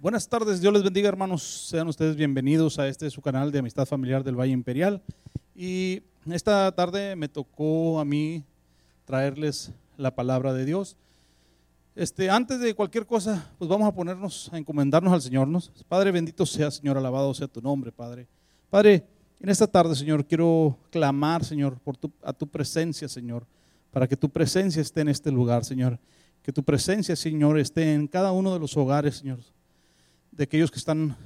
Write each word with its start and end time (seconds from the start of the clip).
Buenas 0.00 0.28
tardes, 0.28 0.60
Dios 0.60 0.72
les 0.72 0.84
bendiga 0.84 1.08
hermanos, 1.08 1.42
sean 1.42 1.88
ustedes 1.88 2.14
bienvenidos 2.14 2.78
a 2.78 2.86
este 2.86 3.10
su 3.10 3.20
canal 3.20 3.50
de 3.50 3.58
Amistad 3.58 3.84
Familiar 3.84 4.22
del 4.22 4.38
Valle 4.38 4.52
Imperial. 4.52 5.02
Y 5.56 6.02
esta 6.30 6.70
tarde 6.70 7.16
me 7.16 7.28
tocó 7.28 7.98
a 7.98 8.04
mí 8.04 8.44
traerles 9.04 9.72
la 9.96 10.14
palabra 10.14 10.54
de 10.54 10.64
Dios. 10.64 10.96
Este, 11.96 12.30
antes 12.30 12.60
de 12.60 12.74
cualquier 12.74 13.06
cosa, 13.06 13.50
pues 13.58 13.68
vamos 13.68 13.88
a 13.88 13.92
ponernos 13.92 14.48
a 14.52 14.58
encomendarnos 14.58 15.12
al 15.12 15.20
Señor. 15.20 15.48
¿no? 15.48 15.58
Padre 15.88 16.12
bendito 16.12 16.46
sea, 16.46 16.70
Señor, 16.70 16.96
alabado 16.96 17.34
sea 17.34 17.48
tu 17.48 17.60
nombre, 17.60 17.90
Padre. 17.90 18.28
Padre, 18.70 19.04
en 19.40 19.48
esta 19.48 19.66
tarde, 19.66 19.96
Señor, 19.96 20.24
quiero 20.24 20.78
clamar, 20.92 21.44
Señor, 21.44 21.76
por 21.80 21.96
tu, 21.96 22.12
a 22.22 22.32
tu 22.32 22.46
presencia, 22.46 23.08
Señor, 23.08 23.44
para 23.90 24.06
que 24.06 24.16
tu 24.16 24.30
presencia 24.30 24.80
esté 24.80 25.00
en 25.00 25.08
este 25.08 25.32
lugar, 25.32 25.64
Señor. 25.64 25.98
Que 26.44 26.52
tu 26.52 26.62
presencia, 26.62 27.16
Señor, 27.16 27.58
esté 27.58 27.94
en 27.94 28.06
cada 28.06 28.30
uno 28.30 28.54
de 28.54 28.60
los 28.60 28.76
hogares, 28.76 29.16
Señor 29.16 29.40
de 30.38 30.44
aquellos 30.44 30.70
que 30.70 30.78
están 30.78 31.16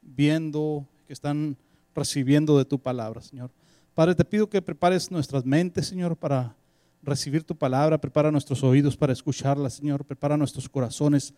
viendo, 0.00 0.88
que 1.06 1.12
están 1.12 1.58
recibiendo 1.94 2.56
de 2.56 2.64
tu 2.64 2.78
palabra, 2.78 3.20
Señor. 3.20 3.50
Padre, 3.94 4.14
te 4.14 4.24
pido 4.24 4.48
que 4.48 4.62
prepares 4.62 5.10
nuestras 5.10 5.44
mentes, 5.44 5.86
Señor, 5.86 6.16
para 6.16 6.56
recibir 7.02 7.44
tu 7.44 7.54
palabra, 7.54 8.00
prepara 8.00 8.30
nuestros 8.30 8.62
oídos 8.62 8.96
para 8.96 9.12
escucharla, 9.12 9.68
Señor, 9.68 10.06
prepara 10.06 10.38
nuestros 10.38 10.70
corazones 10.70 11.34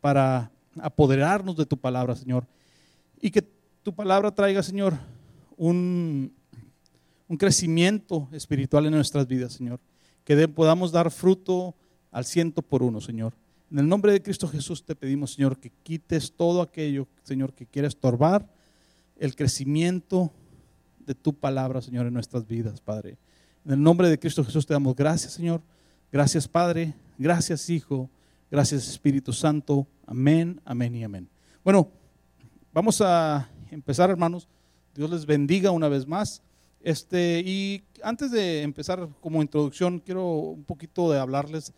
para 0.00 0.50
apoderarnos 0.80 1.58
de 1.58 1.66
tu 1.66 1.76
palabra, 1.76 2.16
Señor. 2.16 2.46
Y 3.20 3.30
que 3.30 3.42
tu 3.82 3.94
palabra 3.94 4.34
traiga, 4.34 4.62
Señor, 4.62 4.94
un, 5.58 6.32
un 7.28 7.36
crecimiento 7.36 8.30
espiritual 8.32 8.86
en 8.86 8.92
nuestras 8.92 9.26
vidas, 9.26 9.52
Señor. 9.52 9.78
Que 10.24 10.48
podamos 10.48 10.90
dar 10.90 11.10
fruto 11.10 11.74
al 12.10 12.24
ciento 12.24 12.62
por 12.62 12.82
uno, 12.82 13.02
Señor. 13.02 13.34
En 13.70 13.78
el 13.78 13.88
nombre 13.88 14.12
de 14.12 14.22
Cristo 14.22 14.48
Jesús 14.48 14.82
te 14.82 14.96
pedimos, 14.96 15.34
Señor, 15.34 15.58
que 15.58 15.70
quites 15.82 16.32
todo 16.32 16.62
aquello, 16.62 17.06
Señor, 17.22 17.52
que 17.52 17.66
quiera 17.66 17.86
estorbar 17.86 18.48
el 19.18 19.36
crecimiento 19.36 20.32
de 21.00 21.14
tu 21.14 21.34
palabra, 21.34 21.82
Señor, 21.82 22.06
en 22.06 22.14
nuestras 22.14 22.46
vidas, 22.46 22.80
Padre. 22.80 23.18
En 23.66 23.72
el 23.72 23.82
nombre 23.82 24.08
de 24.08 24.18
Cristo 24.18 24.42
Jesús 24.42 24.64
te 24.64 24.72
damos 24.72 24.96
gracias, 24.96 25.34
Señor. 25.34 25.60
Gracias, 26.10 26.48
Padre. 26.48 26.94
Gracias, 27.18 27.68
Hijo. 27.68 28.08
Gracias, 28.50 28.88
Espíritu 28.88 29.34
Santo. 29.34 29.86
Amén, 30.06 30.62
amén 30.64 30.94
y 30.94 31.04
amén. 31.04 31.28
Bueno, 31.62 31.90
vamos 32.72 33.02
a 33.02 33.50
empezar, 33.70 34.08
hermanos. 34.08 34.48
Dios 34.94 35.10
les 35.10 35.26
bendiga 35.26 35.72
una 35.72 35.88
vez 35.88 36.06
más. 36.06 36.42
Este, 36.80 37.42
y 37.44 37.82
antes 38.02 38.30
de 38.30 38.62
empezar 38.62 39.10
como 39.20 39.42
introducción, 39.42 39.98
quiero 39.98 40.26
un 40.26 40.64
poquito 40.64 41.10
de 41.12 41.18
hablarles 41.18 41.74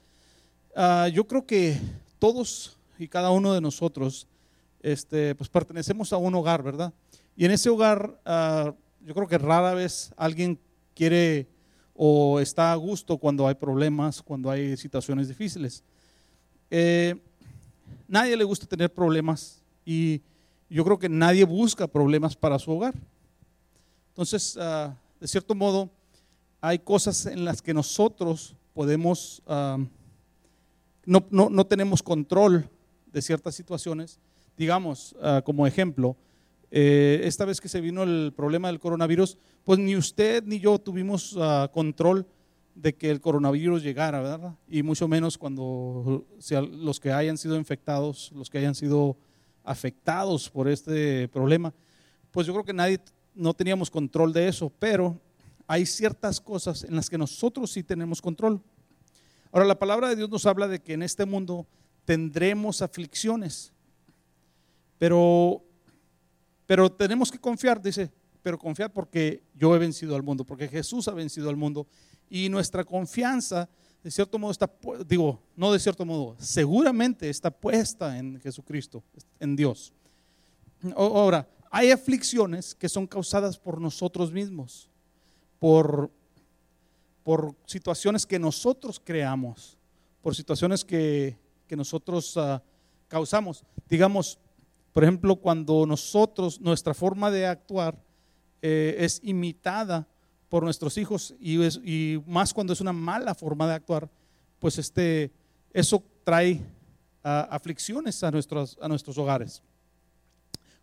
Ah, 0.74 1.08
yo 1.08 1.26
creo 1.26 1.44
que 1.44 1.80
todos 2.18 2.78
y 2.98 3.08
cada 3.08 3.30
uno 3.30 3.52
de 3.52 3.60
nosotros 3.60 4.28
este, 4.80 5.34
pues 5.34 5.50
pertenecemos 5.50 6.12
a 6.12 6.16
un 6.16 6.34
hogar, 6.34 6.62
¿verdad? 6.62 6.92
Y 7.36 7.44
en 7.44 7.50
ese 7.50 7.70
hogar 7.70 8.20
ah, 8.24 8.72
yo 9.04 9.14
creo 9.14 9.26
que 9.26 9.38
rara 9.38 9.74
vez 9.74 10.12
alguien 10.16 10.58
quiere 10.94 11.48
o 11.94 12.38
está 12.38 12.72
a 12.72 12.76
gusto 12.76 13.18
cuando 13.18 13.48
hay 13.48 13.54
problemas, 13.54 14.22
cuando 14.22 14.50
hay 14.50 14.76
situaciones 14.76 15.28
difíciles. 15.28 15.82
Eh, 16.70 17.16
nadie 18.06 18.36
le 18.36 18.44
gusta 18.44 18.66
tener 18.66 18.92
problemas 18.92 19.62
y 19.84 20.22
yo 20.68 20.84
creo 20.84 20.98
que 20.98 21.08
nadie 21.08 21.44
busca 21.44 21.88
problemas 21.88 22.36
para 22.36 22.58
su 22.60 22.70
hogar. 22.70 22.94
Entonces, 24.10 24.56
ah, 24.60 24.94
de 25.18 25.26
cierto 25.26 25.54
modo, 25.54 25.90
hay 26.60 26.78
cosas 26.78 27.26
en 27.26 27.44
las 27.44 27.60
que 27.60 27.74
nosotros 27.74 28.54
podemos 28.72 29.42
no, 31.04 31.66
tenemos 31.66 32.02
control 32.02 32.68
de 33.12 33.22
ciertas 33.22 33.54
situaciones. 33.54 34.20
Digamos, 34.56 35.16
ah, 35.22 35.42
como 35.44 35.66
ejemplo, 35.66 36.16
eh, 36.70 37.20
esta 37.24 37.44
vez 37.44 37.60
que 37.60 37.68
se 37.68 37.80
vino 37.80 38.02
el 38.02 38.32
problema 38.34 38.68
del 38.68 38.78
coronavirus, 38.78 39.36
pues 39.64 39.78
ni 39.78 39.96
usted 39.96 40.44
ni 40.44 40.60
yo 40.60 40.78
tuvimos 40.78 41.36
ah, 41.38 41.70
control 41.72 42.26
de 42.74 42.94
que 42.94 43.10
el 43.10 43.20
coronavirus 43.20 43.82
llegara, 43.82 44.20
¿verdad? 44.20 44.54
Y 44.68 44.82
mucho 44.82 45.08
menos 45.08 45.36
cuando 45.36 46.24
los 46.72 47.00
que 47.00 47.12
hayan 47.12 47.36
sido 47.36 47.56
infectados, 47.56 48.30
los 48.34 48.48
que 48.48 48.58
hayan 48.58 48.74
sido 48.74 49.16
afectados 49.64 50.48
por 50.48 50.68
este 50.68 51.28
problema, 51.28 51.74
pues 52.30 52.46
yo 52.46 52.52
creo 52.52 52.64
que 52.64 52.72
nadie, 52.72 53.00
no 53.34 53.54
teníamos 53.54 53.90
control 53.90 54.32
de 54.32 54.48
eso, 54.48 54.72
pero 54.78 55.20
hay 55.66 55.84
ciertas 55.86 56.40
cosas 56.40 56.84
en 56.84 56.96
las 56.96 57.10
que 57.10 57.18
nosotros 57.18 57.70
sí 57.70 57.82
tenemos 57.82 58.22
control. 58.22 58.60
Ahora, 59.52 59.66
la 59.66 59.78
palabra 59.78 60.08
de 60.08 60.16
Dios 60.16 60.30
nos 60.30 60.46
habla 60.46 60.68
de 60.68 60.80
que 60.80 60.92
en 60.92 61.02
este 61.02 61.24
mundo 61.24 61.66
tendremos 62.04 62.82
aflicciones, 62.82 63.72
pero, 64.98 65.62
pero 66.66 66.90
tenemos 66.90 67.30
que 67.32 67.38
confiar, 67.38 67.80
dice, 67.80 68.10
pero 68.42 68.58
confiar 68.58 68.92
porque 68.92 69.42
yo 69.54 69.74
he 69.74 69.78
vencido 69.78 70.14
al 70.14 70.22
mundo, 70.22 70.44
porque 70.44 70.68
Jesús 70.68 71.08
ha 71.08 71.14
vencido 71.14 71.48
al 71.50 71.56
mundo 71.56 71.86
y 72.28 72.48
nuestra 72.48 72.84
confianza, 72.84 73.68
de 74.02 74.10
cierto 74.10 74.38
modo, 74.38 74.52
está, 74.52 74.70
digo, 75.06 75.42
no 75.56 75.72
de 75.72 75.78
cierto 75.78 76.04
modo, 76.04 76.36
seguramente 76.38 77.28
está 77.28 77.50
puesta 77.50 78.16
en 78.16 78.40
Jesucristo, 78.40 79.02
en 79.38 79.56
Dios. 79.56 79.92
Ahora, 80.96 81.48
hay 81.70 81.90
aflicciones 81.90 82.74
que 82.74 82.88
son 82.88 83.06
causadas 83.06 83.58
por 83.58 83.80
nosotros 83.80 84.32
mismos, 84.32 84.88
por 85.58 86.10
por 87.22 87.54
situaciones 87.66 88.26
que 88.26 88.38
nosotros 88.38 89.00
creamos, 89.02 89.78
por 90.22 90.34
situaciones 90.34 90.84
que, 90.84 91.38
nosotros 91.70 92.36
ah, 92.36 92.60
causamos. 93.06 93.64
Digamos, 93.88 94.38
por 94.92 95.04
ejemplo, 95.04 95.36
cuando 95.36 95.86
nosotros, 95.86 96.60
nuestra 96.60 96.94
forma 96.94 97.30
de 97.30 97.46
actuar 97.46 97.96
eh, 98.60 98.96
es 98.98 99.20
imitada 99.22 100.08
por 100.48 100.64
nuestros 100.64 100.98
hijos 100.98 101.34
y, 101.40 102.20
más 102.26 102.52
cuando 102.52 102.72
es 102.72 102.80
una 102.80 102.92
mala 102.92 103.34
forma 103.36 103.68
de 103.68 103.74
actuar, 103.74 104.10
pues 104.58 104.78
este, 104.78 105.30
eso 105.72 106.02
trae 106.24 106.60
ah, 107.22 107.46
aflicciones 107.50 108.22
a 108.24 108.30
nuestros, 108.32 108.76
a 108.82 108.88
nuestros 108.88 109.16
hogares. 109.16 109.62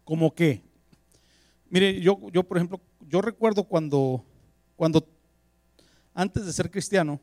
¿Como 0.06 0.34
qué? 0.34 0.64
Mire, 1.70 2.00
yo, 2.00 2.18
yo 2.32 2.44
por 2.44 2.58
ejemplo, 2.58 2.80
yo 3.02 3.22
recuerdo 3.22 3.66
cuando, 3.66 4.24
cuando 4.78 5.06
antes 6.18 6.48
de 6.48 6.52
ser 6.52 6.72
cristiano, 6.72 7.22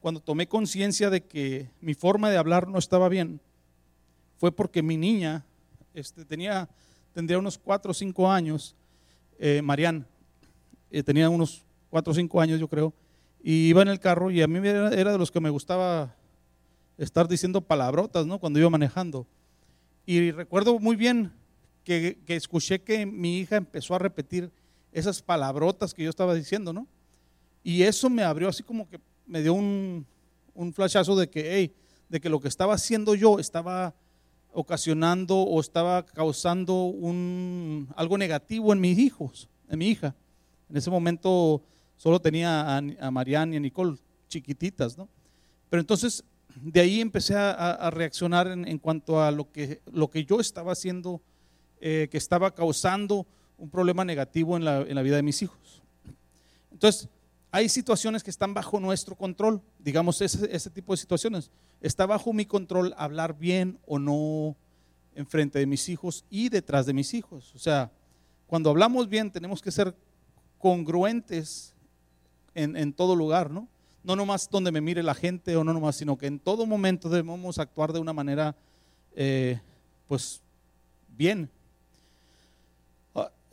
cuando 0.00 0.20
tomé 0.20 0.46
conciencia 0.46 1.08
de 1.08 1.22
que 1.22 1.70
mi 1.80 1.94
forma 1.94 2.28
de 2.28 2.36
hablar 2.36 2.68
no 2.68 2.78
estaba 2.78 3.08
bien, 3.08 3.40
fue 4.36 4.52
porque 4.52 4.82
mi 4.82 4.98
niña 4.98 5.46
este, 5.94 6.26
tenía, 6.26 6.68
tendría 7.14 7.38
unos 7.38 7.56
4 7.56 7.90
o 7.90 7.94
5 7.94 8.30
años, 8.30 8.76
eh, 9.38 9.62
Marian, 9.62 10.06
eh, 10.90 11.02
tenía 11.02 11.30
unos 11.30 11.62
4 11.88 12.10
o 12.10 12.14
5 12.14 12.40
años 12.42 12.60
yo 12.60 12.68
creo, 12.68 12.92
y 13.42 13.68
iba 13.68 13.80
en 13.80 13.88
el 13.88 13.98
carro 13.98 14.30
y 14.30 14.42
a 14.42 14.46
mí 14.46 14.58
era, 14.68 14.90
de 14.90 15.18
los 15.18 15.30
que 15.30 15.40
me 15.40 15.48
gustaba 15.48 16.14
estar 16.98 17.28
diciendo 17.28 17.62
palabrotas, 17.62 18.26
¿no? 18.26 18.38
Cuando 18.38 18.58
iba 18.58 18.68
manejando. 18.68 19.26
Y 20.04 20.32
recuerdo 20.32 20.78
muy 20.78 20.96
bien 20.96 21.32
que, 21.82 22.18
que 22.26 22.36
escuché 22.36 22.82
que 22.82 23.06
mi 23.06 23.38
hija 23.38 23.56
empezó 23.56 23.94
a 23.94 23.98
repetir 23.98 24.52
esas 24.92 25.22
palabrotas 25.22 25.94
que 25.94 26.04
yo 26.04 26.10
estaba 26.10 26.34
diciendo, 26.34 26.74
¿no? 26.74 26.86
Y 27.62 27.82
eso 27.82 28.08
me 28.08 28.22
abrió 28.22 28.48
así 28.48 28.62
como 28.62 28.88
que 28.88 29.00
me 29.26 29.42
dio 29.42 29.54
un, 29.54 30.06
un 30.54 30.72
flashazo 30.72 31.16
de 31.16 31.28
que, 31.28 31.74
de 32.08 32.20
que 32.20 32.28
lo 32.28 32.40
que 32.40 32.48
estaba 32.48 32.74
haciendo 32.74 33.14
yo 33.14 33.38
estaba 33.38 33.94
ocasionando 34.52 35.36
o 35.38 35.60
estaba 35.60 36.04
causando 36.04 36.84
un, 36.84 37.88
algo 37.96 38.18
negativo 38.18 38.72
en 38.72 38.80
mis 38.80 38.98
hijos, 38.98 39.48
en 39.68 39.78
mi 39.78 39.88
hija. 39.88 40.14
En 40.68 40.76
ese 40.76 40.90
momento 40.90 41.62
solo 41.96 42.20
tenía 42.20 42.76
a, 42.76 42.78
a 42.78 43.10
Marianne 43.10 43.54
y 43.54 43.56
a 43.58 43.60
Nicole 43.60 43.96
chiquititas, 44.28 44.96
¿no? 44.96 45.08
Pero 45.68 45.80
entonces 45.80 46.24
de 46.56 46.80
ahí 46.80 47.00
empecé 47.00 47.34
a, 47.36 47.90
reaccionar 47.90 48.48
en, 48.48 48.78
cuanto 48.78 49.22
a 49.22 49.30
lo 49.30 49.50
que, 49.50 49.80
lo 49.92 50.10
que 50.10 50.24
yo 50.24 50.40
estaba 50.40 50.72
haciendo, 50.72 51.20
eh, 51.80 52.08
que 52.10 52.18
estaba 52.18 52.54
causando 52.54 53.26
un 53.56 53.70
problema 53.70 54.04
negativo 54.04 54.56
en 54.56 54.64
la, 54.64 54.82
en 54.82 54.94
la 54.94 55.02
vida 55.02 55.16
de 55.16 55.22
mis 55.22 55.42
hijos. 55.42 55.82
Entonces, 56.72 57.08
hay 57.52 57.68
situaciones 57.68 58.22
que 58.22 58.30
están 58.30 58.54
bajo 58.54 58.78
nuestro 58.78 59.16
control, 59.16 59.60
digamos 59.78 60.20
ese, 60.20 60.70
tipo 60.70 60.92
de 60.92 60.96
situaciones. 60.98 61.50
Está 61.80 62.06
bajo 62.06 62.32
mi 62.32 62.46
control 62.46 62.94
hablar 62.96 63.36
bien 63.36 63.78
o 63.86 63.98
no 63.98 64.56
en 65.14 65.26
frente 65.26 65.58
de 65.58 65.66
mis 65.66 65.88
hijos 65.88 66.24
y 66.30 66.48
detrás 66.48 66.86
de 66.86 66.92
mis 66.92 67.12
hijos. 67.14 67.52
O 67.54 67.58
sea, 67.58 67.90
cuando 68.46 68.70
hablamos 68.70 69.08
bien 69.08 69.30
tenemos 69.30 69.60
que 69.60 69.72
ser 69.72 69.94
congruentes 70.58 71.74
en, 72.54 72.92
todo 72.92 73.16
lugar, 73.16 73.50
¿no? 73.50 73.68
No 74.04 74.16
nomás 74.16 74.48
donde 74.48 74.72
me 74.72 74.80
mire 74.80 75.02
la 75.02 75.14
gente 75.14 75.56
o 75.56 75.64
no 75.64 75.72
nomás, 75.72 75.96
sino 75.96 76.16
que 76.16 76.26
en 76.26 76.38
todo 76.38 76.66
momento 76.66 77.08
debemos 77.08 77.58
actuar 77.58 77.92
de 77.92 77.98
una 77.98 78.12
manera, 78.12 78.56
eh, 79.14 79.60
pues, 80.06 80.40
bien, 81.16 81.50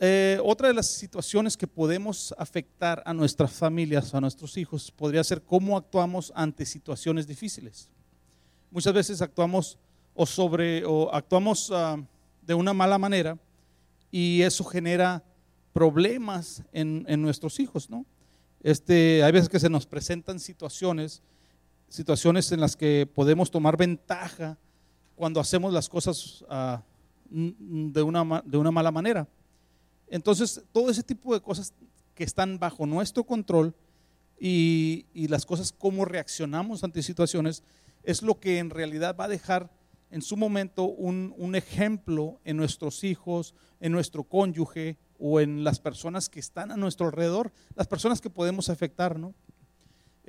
eh, 0.00 0.38
otra 0.44 0.68
de 0.68 0.74
las 0.74 0.86
situaciones 0.86 1.56
que 1.56 1.66
podemos 1.66 2.34
afectar 2.38 3.02
a 3.04 3.12
nuestras 3.12 3.52
familias, 3.52 4.14
a 4.14 4.20
nuestros 4.20 4.56
hijos, 4.56 4.92
podría 4.92 5.24
ser 5.24 5.42
cómo 5.42 5.76
actuamos 5.76 6.32
ante 6.36 6.64
situaciones 6.64 7.26
difíciles. 7.26 7.90
Muchas 8.70 8.92
veces 8.92 9.20
actuamos 9.22 9.78
o 10.14 10.24
sobre 10.26 10.84
o 10.84 11.12
actuamos 11.12 11.70
ah, 11.72 11.96
de 12.42 12.54
una 12.54 12.72
mala 12.72 12.98
manera 12.98 13.38
y 14.10 14.42
eso 14.42 14.64
genera 14.64 15.24
problemas 15.72 16.62
en, 16.72 17.04
en, 17.08 17.20
nuestros 17.20 17.60
hijos, 17.60 17.90
¿no? 17.90 18.06
Este, 18.62 19.22
hay 19.22 19.32
veces 19.32 19.48
que 19.48 19.60
se 19.60 19.70
nos 19.70 19.86
presentan 19.86 20.40
situaciones, 20.40 21.22
situaciones 21.88 22.50
en 22.52 22.60
las 22.60 22.76
que 22.76 23.08
podemos 23.12 23.50
tomar 23.50 23.76
ventaja 23.76 24.58
cuando 25.14 25.40
hacemos 25.40 25.72
las 25.72 25.88
cosas 25.88 26.42
uh, 26.42 26.78
de, 27.30 28.02
una, 28.02 28.42
de 28.44 28.56
una 28.56 28.70
mala 28.70 28.90
manera. 28.90 29.26
Entonces, 30.10 30.62
todo 30.72 30.90
ese 30.90 31.02
tipo 31.02 31.34
de 31.34 31.40
cosas 31.40 31.74
que 32.14 32.24
están 32.24 32.58
bajo 32.58 32.86
nuestro 32.86 33.24
control 33.24 33.74
y, 34.40 35.06
las 35.28 35.44
cosas, 35.44 35.72
cómo 35.72 36.04
reaccionamos 36.04 36.84
ante 36.84 37.02
situaciones, 37.02 37.62
es 38.02 38.22
lo 38.22 38.38
que 38.40 38.58
en 38.58 38.70
realidad 38.70 39.16
va 39.18 39.24
a 39.24 39.28
dejar 39.28 39.70
en 40.10 40.22
su 40.22 40.36
momento 40.36 40.84
un, 40.84 41.34
un, 41.36 41.54
ejemplo 41.54 42.40
en 42.44 42.56
nuestros 42.56 43.04
hijos, 43.04 43.54
en 43.80 43.92
nuestro 43.92 44.24
cónyuge 44.24 44.96
o 45.18 45.40
en 45.40 45.64
las 45.64 45.80
personas 45.80 46.30
que 46.30 46.40
están 46.40 46.70
a 46.70 46.76
nuestro 46.76 47.06
alrededor, 47.06 47.52
las 47.74 47.86
personas 47.86 48.20
que 48.20 48.30
podemos 48.30 48.70
afectar, 48.70 49.18
¿no? 49.18 49.34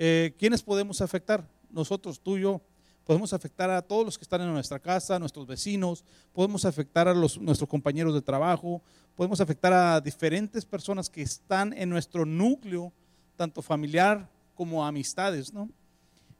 Eh, 0.02 0.34
¿Quiénes 0.40 0.64
podemos 0.64 1.02
afectar? 1.02 1.46
Nosotros, 1.70 2.22
tú 2.22 2.38
y 2.38 2.42
yo. 2.44 2.62
Podemos 3.10 3.34
afectar 3.34 3.72
a 3.72 3.82
todos 3.82 4.06
los 4.06 4.20
que 4.20 4.22
están 4.22 4.42
en 4.42 4.54
nuestra 4.54 4.78
casa, 4.78 5.16
a 5.16 5.20
nuestros 5.20 5.48
vecinos, 5.48 6.04
podemos 6.32 6.64
afectar 6.64 7.08
a 7.08 7.14
nuestros 7.16 7.68
compañeros 7.68 8.14
de 8.14 8.22
trabajo, 8.22 8.84
podemos 9.16 9.42
afectar 9.42 9.74
a 9.74 10.00
diferentes 10.00 10.64
personas 10.64 11.10
que 11.10 11.24
están 11.24 11.74
en 11.74 11.90
nuestro 11.90 12.24
núcleo, 12.24 12.94
tanto 13.36 13.64
familiar 13.64 14.30
como 14.54 14.86
amistades, 14.86 15.52
¿no? 15.52 15.72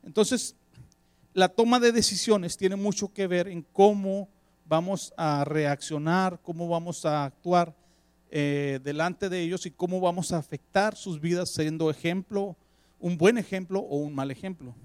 Entonces, 0.04 0.56
la 1.34 1.50
toma 1.50 1.80
de 1.80 1.92
decisiones 1.92 2.56
tiene 2.56 2.76
mucho 2.76 3.12
que 3.12 3.26
ver 3.26 3.48
en 3.48 3.64
cómo 3.74 4.30
vamos 4.64 5.12
a 5.18 5.44
reaccionar, 5.46 6.40
cómo 6.44 6.68
vamos 6.68 7.04
a 7.04 7.26
actuar 7.26 7.76
eh, 8.30 8.80
delante 8.84 9.28
de 9.28 9.42
ellos 9.42 9.66
y 9.66 9.72
cómo 9.72 10.00
vamos 10.00 10.32
a 10.32 10.38
afectar 10.38 10.96
sus 10.96 11.20
vidas 11.20 11.50
siendo 11.50 11.90
ejemplo, 11.90 12.56
un 13.00 13.18
buen 13.18 13.40
ejemplo 13.40 13.80
o 13.80 13.98
un 13.98 14.14
mal 14.14 14.30
ejemplo. 14.30 14.76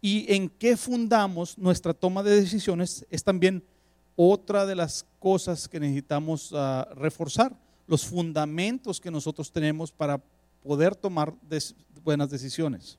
Y 0.00 0.32
en 0.32 0.48
qué 0.48 0.76
fundamos 0.76 1.58
nuestra 1.58 1.92
toma 1.92 2.22
de 2.22 2.40
decisiones 2.40 3.06
es 3.10 3.22
también 3.22 3.62
otra 4.16 4.66
de 4.66 4.74
las 4.74 5.06
cosas 5.18 5.68
que 5.68 5.80
necesitamos 5.80 6.52
uh, 6.52 6.84
reforzar, 6.94 7.54
los 7.86 8.04
fundamentos 8.04 9.00
que 9.00 9.10
nosotros 9.10 9.50
tenemos 9.50 9.92
para 9.92 10.20
poder 10.62 10.94
tomar 10.94 11.34
buenas 12.04 12.30
decisiones. 12.30 12.98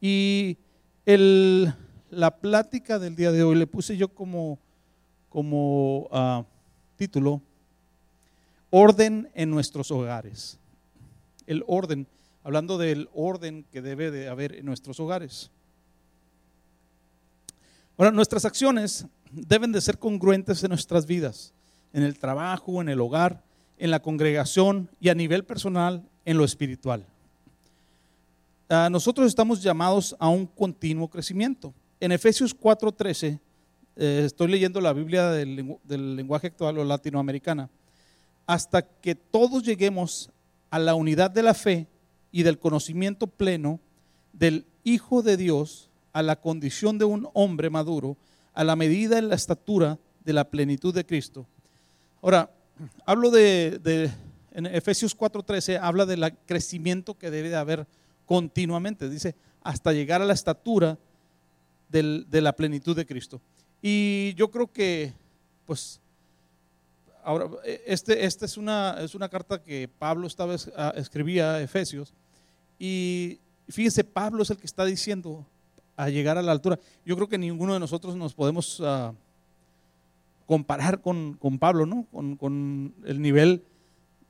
Y 0.00 0.56
el, 1.06 1.72
la 2.10 2.36
plática 2.36 2.98
del 2.98 3.16
día 3.16 3.32
de 3.32 3.42
hoy 3.42 3.56
le 3.56 3.66
puse 3.66 3.96
yo 3.96 4.08
como, 4.08 4.58
como 5.28 6.08
uh, 6.10 6.44
título, 6.96 7.40
orden 8.70 9.30
en 9.34 9.50
nuestros 9.50 9.90
hogares. 9.90 10.58
El 11.46 11.64
orden, 11.66 12.06
hablando 12.44 12.78
del 12.78 13.08
orden 13.14 13.64
que 13.72 13.82
debe 13.82 14.10
de 14.10 14.28
haber 14.28 14.54
en 14.56 14.66
nuestros 14.66 15.00
hogares. 15.00 15.50
Ahora, 17.98 18.10
nuestras 18.10 18.44
acciones 18.44 19.06
deben 19.30 19.72
de 19.72 19.80
ser 19.80 19.98
congruentes 19.98 20.62
en 20.64 20.70
nuestras 20.70 21.06
vidas, 21.06 21.52
en 21.92 22.02
el 22.02 22.18
trabajo, 22.18 22.80
en 22.80 22.88
el 22.88 23.00
hogar, 23.00 23.42
en 23.78 23.90
la 23.90 24.00
congregación 24.00 24.88
y 25.00 25.08
a 25.08 25.14
nivel 25.14 25.44
personal, 25.44 26.02
en 26.24 26.38
lo 26.38 26.44
espiritual. 26.44 27.04
Ah, 28.68 28.88
nosotros 28.90 29.26
estamos 29.26 29.62
llamados 29.62 30.16
a 30.18 30.28
un 30.28 30.46
continuo 30.46 31.08
crecimiento. 31.08 31.74
En 32.00 32.12
Efesios 32.12 32.54
4:13, 32.54 33.38
eh, 33.96 34.22
estoy 34.24 34.48
leyendo 34.48 34.80
la 34.80 34.94
Biblia 34.94 35.30
del, 35.30 35.76
del 35.84 36.16
lenguaje 36.16 36.46
actual 36.46 36.78
o 36.78 36.84
latinoamericana, 36.84 37.68
hasta 38.46 38.82
que 38.82 39.14
todos 39.14 39.62
lleguemos 39.62 40.30
a 40.70 40.78
la 40.78 40.94
unidad 40.94 41.30
de 41.30 41.42
la 41.42 41.52
fe 41.52 41.86
y 42.30 42.42
del 42.42 42.58
conocimiento 42.58 43.26
pleno 43.26 43.78
del 44.32 44.64
Hijo 44.84 45.22
de 45.22 45.36
Dios, 45.36 45.90
a 46.12 46.22
la 46.22 46.36
condición 46.36 46.98
de 46.98 47.04
un 47.04 47.28
hombre 47.32 47.70
maduro, 47.70 48.16
a 48.54 48.64
la 48.64 48.76
medida 48.76 49.18
en 49.18 49.28
la 49.28 49.34
estatura 49.34 49.98
de 50.24 50.32
la 50.32 50.44
plenitud 50.44 50.94
de 50.94 51.06
Cristo. 51.06 51.46
Ahora, 52.20 52.50
hablo 53.06 53.30
de, 53.30 54.10
en 54.52 54.66
Efesios 54.66 55.16
4:13, 55.16 55.78
habla 55.80 56.06
del 56.06 56.36
crecimiento 56.46 57.14
que 57.14 57.30
debe 57.30 57.48
de 57.48 57.56
haber 57.56 57.86
continuamente, 58.26 59.08
dice, 59.08 59.34
hasta 59.62 59.92
llegar 59.92 60.22
a 60.22 60.26
la 60.26 60.34
estatura 60.34 60.98
de 61.88 62.40
la 62.40 62.52
plenitud 62.52 62.96
de 62.96 63.06
Cristo. 63.06 63.40
Y 63.82 64.34
yo 64.34 64.50
creo 64.50 64.70
que, 64.70 65.12
pues, 65.66 66.00
ahora, 67.24 67.50
este, 67.86 68.24
esta 68.24 68.46
es, 68.46 68.56
una, 68.56 68.96
es 69.00 69.14
una 69.14 69.28
carta 69.28 69.62
que 69.62 69.88
Pablo 69.98 70.26
estaba, 70.26 70.54
escribía 70.94 71.54
a 71.54 71.62
Efesios, 71.62 72.14
y 72.78 73.38
fíjense, 73.68 74.04
Pablo 74.04 74.42
es 74.42 74.50
el 74.50 74.56
que 74.56 74.66
está 74.66 74.84
diciendo 74.84 75.44
a 76.04 76.10
llegar 76.10 76.38
a 76.38 76.42
la 76.42 76.52
altura. 76.52 76.78
Yo 77.04 77.16
creo 77.16 77.28
que 77.28 77.38
ninguno 77.38 77.74
de 77.74 77.80
nosotros 77.80 78.16
nos 78.16 78.34
podemos 78.34 78.80
uh, 78.80 79.14
comparar 80.46 81.00
con, 81.00 81.34
con, 81.34 81.58
Pablo, 81.58 81.86
¿no? 81.86 82.06
Con, 82.10 82.36
con 82.36 82.94
el 83.04 83.20
nivel 83.20 83.64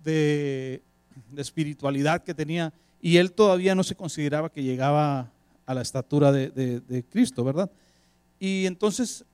de, 0.03 0.83
de 1.31 1.43
espiritualidad 1.43 2.23
que 2.23 2.35
tenía 2.35 2.73
y 3.01 3.17
él 3.17 3.33
todavía 3.33 3.75
no 3.75 3.83
se 3.83 3.97
consideraba 3.97 4.51
que 4.51 4.63
llegaba 4.63 5.33
a 5.67 5.75
la 5.75 5.83
estatura 5.83 6.31
de, 6.31 7.05
Cristo, 7.11 7.43
¿verdad? 7.45 7.71
Y 8.39 8.67
entonces 8.67 9.25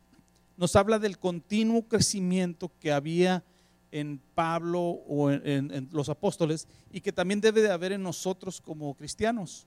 nos 0.56 0.74
habla 0.74 0.98
del 0.98 1.18
continuo 1.18 1.82
crecimiento 1.82 2.70
que 2.80 2.92
había 2.92 3.44
en 3.90 4.20
Pablo 4.34 4.80
o 4.80 5.30
en, 5.30 5.88
los 5.92 6.08
apóstoles 6.08 6.66
y 6.90 7.00
que 7.00 7.12
también 7.12 7.40
debe 7.40 7.60
de 7.60 7.70
haber 7.70 7.92
en 7.92 8.02
nosotros 8.02 8.60
como 8.60 8.94
cristianos. 8.94 9.66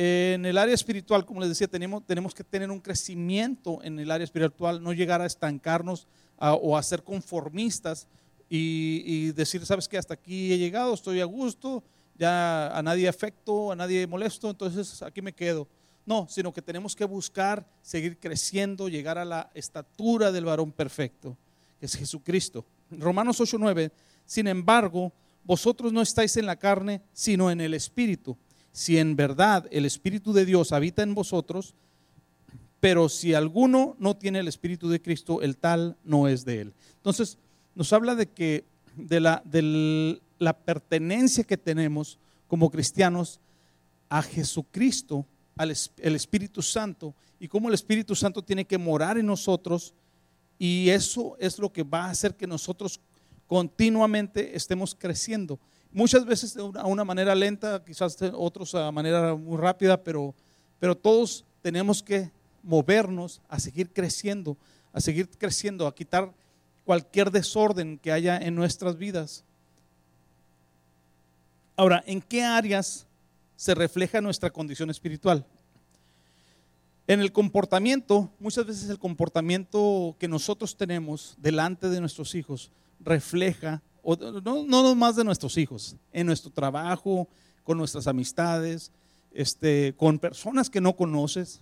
En 0.00 0.46
el 0.46 0.56
área 0.58 0.76
espiritual, 0.76 1.26
como 1.26 1.40
les 1.40 1.48
decía, 1.48 1.66
tenemos, 1.66 2.32
que 2.32 2.44
tener 2.44 2.70
un 2.70 2.78
crecimiento 2.78 3.80
en 3.82 3.98
el 3.98 4.12
área 4.12 4.22
espiritual, 4.22 4.80
no 4.80 4.92
llegar 4.92 5.20
a 5.20 5.26
estancarnos 5.26 6.06
o 6.38 6.76
a 6.76 6.82
ser 6.84 7.02
conformistas 7.02 8.06
y, 8.48 9.02
y 9.04 9.32
decir, 9.32 9.66
sabes 9.66 9.88
que 9.88 9.98
hasta 9.98 10.14
aquí 10.14 10.52
he 10.52 10.58
llegado, 10.58 10.94
estoy 10.94 11.20
a 11.20 11.24
gusto, 11.24 11.82
ya 12.16 12.68
a 12.78 12.80
nadie 12.80 13.08
afecto, 13.08 13.72
a 13.72 13.74
nadie 13.74 14.06
molesto, 14.06 14.48
entonces 14.50 15.02
aquí 15.02 15.20
me 15.20 15.32
quedo. 15.32 15.66
No, 16.06 16.28
sino 16.30 16.52
que 16.52 16.62
tenemos 16.62 16.94
que 16.94 17.04
buscar 17.04 17.66
seguir 17.82 18.20
creciendo, 18.20 18.88
llegar 18.88 19.18
a 19.18 19.24
la 19.24 19.50
estatura 19.52 20.30
del 20.30 20.44
varón 20.44 20.70
perfecto, 20.70 21.36
que 21.80 21.86
es 21.86 21.96
Jesucristo. 21.96 22.64
Romanos 22.92 23.40
8:9, 23.40 23.90
sin 24.24 24.46
embargo, 24.46 25.12
vosotros 25.42 25.92
no 25.92 26.02
estáis 26.02 26.36
en 26.36 26.46
la 26.46 26.54
carne, 26.54 27.02
sino 27.12 27.50
en 27.50 27.60
el 27.60 27.74
Espíritu. 27.74 28.38
Si 28.78 28.96
en 28.96 29.16
verdad 29.16 29.66
el 29.72 29.84
Espíritu 29.84 30.32
de 30.32 30.44
Dios 30.44 30.70
habita 30.70 31.02
en 31.02 31.12
vosotros, 31.12 31.74
pero 32.78 33.08
si 33.08 33.34
alguno 33.34 33.96
no 33.98 34.16
tiene 34.16 34.38
el 34.38 34.46
Espíritu 34.46 34.88
de 34.88 35.02
Cristo, 35.02 35.42
el 35.42 35.56
tal 35.56 35.96
no 36.04 36.28
es 36.28 36.44
de 36.44 36.60
él. 36.60 36.72
Entonces, 36.94 37.38
nos 37.74 37.92
habla 37.92 38.14
de 38.14 38.28
que 38.28 38.62
de 38.94 39.18
la, 39.18 39.42
del 39.44 40.22
la 40.38 40.52
pertenencia 40.52 41.42
que 41.42 41.56
tenemos 41.56 42.20
como 42.46 42.70
cristianos 42.70 43.40
a 44.08 44.22
Jesucristo, 44.22 45.26
al 45.56 45.74
el 45.96 46.14
Espíritu 46.14 46.62
Santo, 46.62 47.16
y 47.40 47.48
cómo 47.48 47.66
el 47.66 47.74
Espíritu 47.74 48.14
Santo 48.14 48.42
tiene 48.42 48.64
que 48.64 48.78
morar 48.78 49.18
en 49.18 49.26
nosotros, 49.26 49.92
y 50.56 50.88
eso 50.90 51.36
es 51.40 51.58
lo 51.58 51.72
que 51.72 51.82
va 51.82 52.04
a 52.04 52.10
hacer 52.10 52.36
que 52.36 52.46
nosotros 52.46 53.00
continuamente 53.48 54.54
estemos 54.54 54.94
creciendo. 54.94 55.58
Muchas 55.92 56.24
veces 56.24 56.54
de 56.54 56.62
una, 56.62 56.84
una 56.84 57.04
manera 57.04 57.34
lenta, 57.34 57.82
quizás 57.84 58.16
otros 58.34 58.74
a 58.74 58.92
manera 58.92 59.34
muy 59.34 59.56
rápida, 59.56 60.02
pero, 60.02 60.34
pero 60.78 60.96
todos 60.96 61.44
tenemos 61.62 62.02
que 62.02 62.30
movernos 62.62 63.40
a 63.48 63.58
seguir 63.58 63.90
creciendo, 63.90 64.56
a 64.92 65.00
seguir 65.00 65.28
creciendo, 65.28 65.86
a 65.86 65.94
quitar 65.94 66.32
cualquier 66.84 67.30
desorden 67.30 67.98
que 67.98 68.12
haya 68.12 68.38
en 68.38 68.54
nuestras 68.54 68.96
vidas. 68.96 69.44
Ahora, 71.76 72.02
¿en 72.06 72.20
qué 72.20 72.42
áreas 72.42 73.06
se 73.56 73.74
refleja 73.74 74.20
nuestra 74.20 74.50
condición 74.50 74.90
espiritual? 74.90 75.44
En 77.06 77.20
el 77.20 77.32
comportamiento, 77.32 78.30
muchas 78.38 78.66
veces 78.66 78.90
el 78.90 78.98
comportamiento 78.98 80.16
que 80.18 80.28
nosotros 80.28 80.76
tenemos 80.76 81.36
delante 81.38 81.88
de 81.88 82.00
nuestros 82.00 82.34
hijos 82.34 82.70
refleja, 83.00 83.80
no, 84.04 84.64
no 84.64 84.94
más 84.94 85.16
de 85.16 85.24
nuestros 85.24 85.56
hijos, 85.56 85.96
en 86.12 86.26
nuestro 86.26 86.50
trabajo, 86.50 87.28
con 87.64 87.78
nuestras 87.78 88.06
amistades, 88.06 88.90
este, 89.32 89.94
con 89.96 90.18
personas 90.18 90.70
que 90.70 90.80
no 90.80 90.94
conoces, 90.96 91.60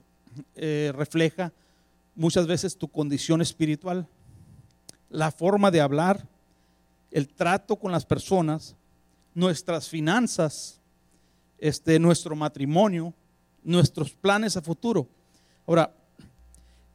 eh, 0.55 0.93
refleja 0.95 1.53
muchas 2.15 2.47
veces 2.47 2.77
tu 2.77 2.89
condición 2.89 3.41
espiritual, 3.43 4.07
la 5.11 5.31
forma 5.31 5.71
de 5.71 5.81
hablar, 5.81 6.27
el 7.11 7.29
trato 7.29 7.77
con 7.77 7.93
las 7.93 8.05
personas, 8.05 8.77
nuestras 9.35 9.89
finanzas, 9.89 10.81
este, 11.59 11.99
nuestro 11.99 12.37
matrimonio, 12.37 13.13
nuestros 13.65 14.13
planes 14.13 14.57
a 14.57 14.63
futuro. 14.63 15.07
Ahora, 15.67 15.93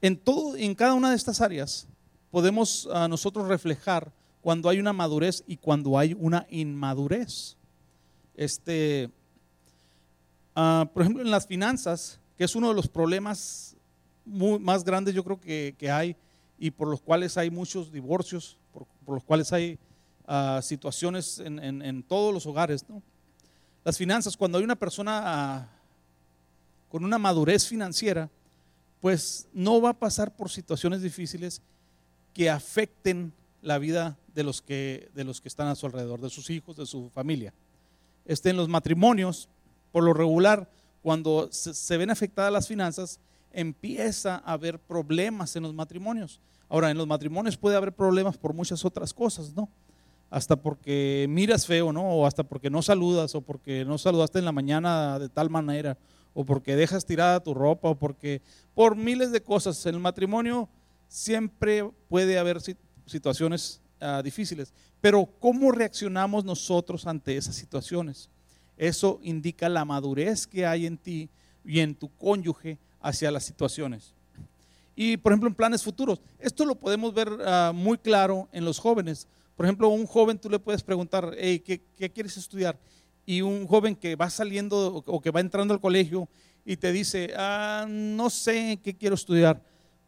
En, 0.03 0.17
todo, 0.17 0.55
en 0.57 0.74
cada 0.74 0.95
una 0.95 1.12
de 1.12 1.15
estas 1.15 1.41
áreas 1.41 1.86
podemos 2.31 2.88
a 2.91 3.07
nosotros 3.07 3.48
reflejar 3.48 4.12
cuando 4.41 4.69
hay 4.69 4.79
una 4.79 4.93
madurez 4.93 5.43
y 5.48 5.57
cuando 5.57 5.98
hay 5.98 6.15
una 6.19 6.45
inmadurez. 6.50 7.55
Este, 8.36 9.10
ah, 10.55 10.89
por 10.93 11.03
ejemplo, 11.03 11.24
en 11.24 11.31
las 11.31 11.48
finanzas, 11.48 12.19
que 12.38 12.43
es 12.43 12.55
uno 12.55 12.69
de 12.69 12.75
los 12.75 12.88
problemas 12.88 13.75
más 14.25 14.83
grandes 14.83 15.13
yo 15.15 15.24
creo 15.24 15.39
que, 15.39 15.91
hay 15.91 16.15
y 16.57 16.71
por 16.71 16.88
los 16.88 17.01
cuales 17.01 17.38
hay 17.38 17.50
muchos 17.50 17.91
divorcios, 17.91 18.57
por, 18.74 18.88
los 19.07 19.24
cuales 19.24 19.51
hay 19.51 19.77
ah, 20.27 20.60
situaciones 20.63 21.39
en, 21.39 22.03
todos 22.03 22.33
los 22.33 22.45
hogares. 22.45 22.86
Las 23.83 23.98
finanzas, 23.98 24.38
cuando 24.38 24.57
hay 24.57 24.63
una 24.63 24.75
persona 24.75 25.21
ah, 25.24 25.67
con 26.89 27.03
una 27.03 27.17
madurez 27.17 27.67
financiera, 27.67 28.29
pues 29.01 29.48
no 29.53 29.81
va 29.81 29.89
a 29.89 30.00
pasar 30.00 30.36
por 30.36 30.50
situaciones 30.50 31.01
difíciles 31.01 31.62
que 32.33 32.50
afecten 32.50 33.33
la 33.62 33.79
vida 33.79 34.17
de 34.33 34.43
los 34.43 34.61
que, 34.61 35.09
de 35.13 35.23
los 35.23 35.41
que 35.41 35.47
están 35.47 35.67
a 35.67 35.75
su 35.75 35.85
alrededor, 35.85 36.21
de 36.21 36.29
sus 36.29 36.50
hijos, 36.50 36.77
de 36.77 36.85
su 36.85 37.09
familia. 37.09 37.53
Este, 38.25 38.50
en 38.50 38.57
los 38.57 38.69
matrimonios, 38.69 39.50
por 39.91 40.03
lo 40.03 40.13
regular, 40.13 40.69
cuando 41.01 41.50
se, 41.51 41.97
ven 41.97 42.11
afectadas 42.11 42.53
las 42.53 42.67
finanzas, 42.67 43.19
empieza 43.51 44.41
a 44.45 44.53
haber 44.53 44.79
problemas 44.79 45.55
en 45.55 45.63
los 45.63 45.73
matrimonios. 45.73 46.39
Ahora, 46.69 46.91
en 46.91 46.97
los 46.97 47.07
matrimonios 47.07 47.57
puede 47.57 47.75
haber 47.75 47.93
problemas 47.93 48.38
por 48.38 48.53
muchas 48.53 48.85
otras 48.85 49.13
cosas, 49.13 49.53
¿no? 49.53 49.69
Hasta 50.29 50.55
porque 50.55 51.25
miras 51.27 51.65
feo, 51.65 51.91
¿no? 51.91 52.03
O 52.03 52.25
hasta 52.25 52.43
porque 52.43 52.69
no 52.69 52.81
saludas, 52.81 53.35
o 53.35 53.41
porque 53.41 53.83
no 53.83 53.97
saludaste 53.97 54.39
en 54.39 54.45
la 54.45 54.53
mañana 54.53 55.19
de 55.19 55.27
tal 55.27 55.50
manera, 55.50 55.97
o 56.33 56.45
porque 56.45 56.77
dejas 56.77 57.05
tirada 57.05 57.43
tu 57.43 57.53
ropa, 57.53 57.89
o 57.89 57.95
porque 57.95 58.41
por 58.73 58.95
miles 58.95 59.31
de 59.33 59.41
cosas. 59.41 59.85
En 59.85 59.95
el 59.95 60.01
matrimonio 60.01 60.69
siempre 61.09 61.91
puede 62.07 62.39
haber 62.39 62.59
situaciones 63.05 63.81
ah, 64.01 64.22
difíciles, 64.24 64.74
pero 65.00 65.27
¿cómo 65.39 65.72
reaccionamos 65.72 66.43
nosotros 66.43 67.08
ante 67.08 67.38
esas 67.38 67.55
situaciones? 67.55 68.29
Eso 68.77 69.20
indica 69.24 69.70
la 69.70 69.86
madurez 69.86 70.48
que 70.48 70.65
hay 70.65 70.86
en 70.86 70.98
ti 70.98 71.29
y 71.63 71.79
en 71.79 71.96
tu 71.96 72.10
cónyuge 72.17 72.77
hacia 73.00 73.31
las 73.31 73.46
situaciones. 73.46 74.13
Y 74.96 75.17
por 75.17 75.31
ejemplo 75.31 75.48
en 75.48 75.55
planes 75.55 75.84
futuros, 75.84 76.22
esto 76.39 76.65
lo 76.65 76.75
podemos 76.75 77.13
ver 77.13 77.29
ah, 77.46 77.72
muy 77.74 77.98
claro 77.98 78.50
en 78.51 78.65
los 78.65 78.79
jóvenes. 78.79 79.27
Por 79.55 79.65
ejemplo, 79.65 79.88
a 79.88 79.91
un 79.91 80.08
joven 80.08 80.39
tú 80.39 80.50
le 80.50 80.60
puedes 80.60 80.81
preguntar, 80.81 81.36
¿qué, 81.36 81.81
¿qué, 81.96 82.10
quieres 82.10 82.36
estudiar? 82.36 82.79
Y 83.25 83.41
un 83.41 83.67
joven 83.67 83.96
que 83.96 84.15
va 84.15 84.29
saliendo 84.29 85.03
o 85.05 85.22
que 85.22 85.29
va 85.29 85.39
entrando 85.39 85.74
al 85.74 85.79
colegio 85.79 86.27
y 86.65 86.77
te 86.77 86.91
dice, 86.91 87.34
ah, 87.38 87.86
no 87.88 88.29
sé 88.29 88.79
qué 88.84 88.96
quiero 88.96 89.15
estudiar 89.15 89.62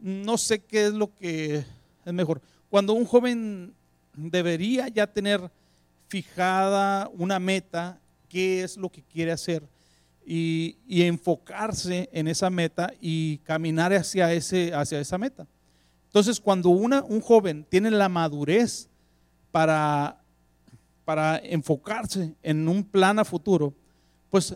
no 0.04 0.38
sé 0.38 0.60
qué 0.60 0.88
es 0.88 0.94
lo 0.94 1.16
que 1.16 1.64
es 2.06 2.14
mejor. 2.14 2.42
Cuando 2.70 2.94
un 2.94 3.06
joven 3.06 3.74
debería 4.16 4.88
ya 4.88 5.08
tener 5.08 5.52
fijada 6.08 7.10
una 7.14 7.40
meta, 7.40 8.00
qué 8.30 8.64
es 8.64 8.78
lo 8.78 8.90
que 8.90 9.04
quiere 9.04 9.32
hacer 9.32 9.64
y, 10.26 10.78
enfocarse 10.88 12.10
en 12.12 12.28
esa 12.28 12.50
meta 12.50 12.94
y 13.02 13.40
caminar 13.40 13.94
hacia, 13.94 14.32
ese, 14.34 14.74
hacia 14.74 15.00
esa 15.00 15.18
meta. 15.18 15.48
Entonces, 16.08 16.40
cuando 16.40 16.70
una, 16.70 17.04
un 17.04 17.22
joven 17.22 17.66
tiene 17.68 17.92
la 17.92 18.10
madurez 18.10 18.90
para, 19.52 20.22
para 21.06 21.38
enfocarse 21.38 22.36
en 22.42 22.68
un 22.68 22.84
plan 22.84 23.20
a 23.20 23.26
futuro, 23.26 23.74
pues 24.30 24.56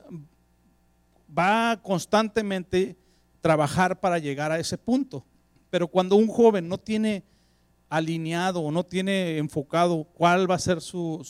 va 1.38 1.80
constantemente 1.82 2.96
trabajar 3.42 4.00
para 4.00 4.20
llegar 4.20 4.52
a 4.52 4.60
ese 4.60 4.78
punto. 4.78 5.26
Pero 5.70 5.88
cuando 5.88 6.16
un 6.16 6.28
joven 6.28 6.68
no 6.68 6.78
tiene 6.78 7.24
alineado 7.90 8.62
o 8.62 8.72
no 8.72 8.84
tiene 8.86 9.38
enfocado 9.38 10.04
cuál 10.14 10.50
va 10.50 10.56
a 10.56 10.60
ser 10.60 10.82
su, 10.82 11.22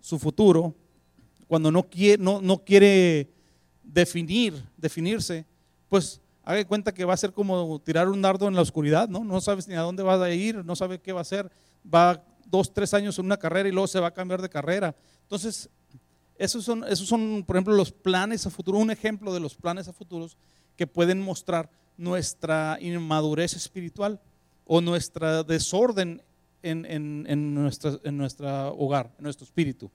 su, 0.00 0.18
futuro, 0.18 0.74
cuando 1.46 1.70
no 1.70 1.82
quiere, 1.82 2.22
no, 2.22 2.40
no 2.40 2.64
quiere 2.64 3.30
definir, 3.82 4.64
definirse, 4.76 5.44
pues 5.88 6.20
haga 6.44 6.64
cuenta 6.66 6.92
que 6.92 7.04
va 7.04 7.14
a 7.14 7.18
ser 7.18 7.32
como 7.32 7.78
tirar 7.80 8.08
un 8.08 8.22
dardo 8.22 8.48
en 8.48 8.54
la 8.54 8.62
oscuridad, 8.62 9.08
¿no? 9.08 9.24
No 9.24 9.40
sabes 9.40 9.68
ni 9.68 9.74
a 9.74 9.80
dónde 9.80 10.02
va 10.02 10.22
a 10.22 10.30
ir, 10.30 10.64
no 10.64 10.74
sabe 10.74 10.98
qué 10.98 11.12
va 11.12 11.20
a 11.20 11.22
hacer, 11.22 11.50
va 11.92 12.24
dos, 12.46 12.72
tres 12.72 12.94
años 12.94 13.18
en 13.18 13.26
una 13.26 13.36
carrera 13.36 13.68
y 13.68 13.72
luego 13.72 13.86
se 13.86 14.00
va 14.00 14.08
a 14.08 14.14
cambiar 14.14 14.40
de 14.40 14.48
carrera. 14.48 14.94
Entonces, 15.22 15.68
esos 16.36 16.64
son, 16.64 16.84
esos 16.84 17.06
son, 17.06 17.44
por 17.46 17.56
ejemplo, 17.56 17.74
los 17.74 17.92
planes 17.92 18.46
a 18.46 18.50
futuro, 18.50 18.78
un 18.78 18.90
ejemplo 18.90 19.32
de 19.32 19.40
los 19.40 19.54
planes 19.54 19.88
a 19.88 19.92
futuros 19.92 20.36
que 20.76 20.86
pueden 20.86 21.20
mostrar 21.20 21.70
nuestra 21.96 22.78
inmadurez 22.80 23.54
espiritual 23.54 24.20
o 24.74 24.80
nuestra 24.80 25.42
desorden 25.42 26.22
en, 26.62 26.86
en, 26.86 27.26
en, 27.28 27.54
nuestra, 27.54 27.98
en 28.04 28.16
nuestro 28.16 28.74
hogar, 28.74 29.12
en 29.18 29.24
nuestro 29.24 29.44
espíritu. 29.44 29.90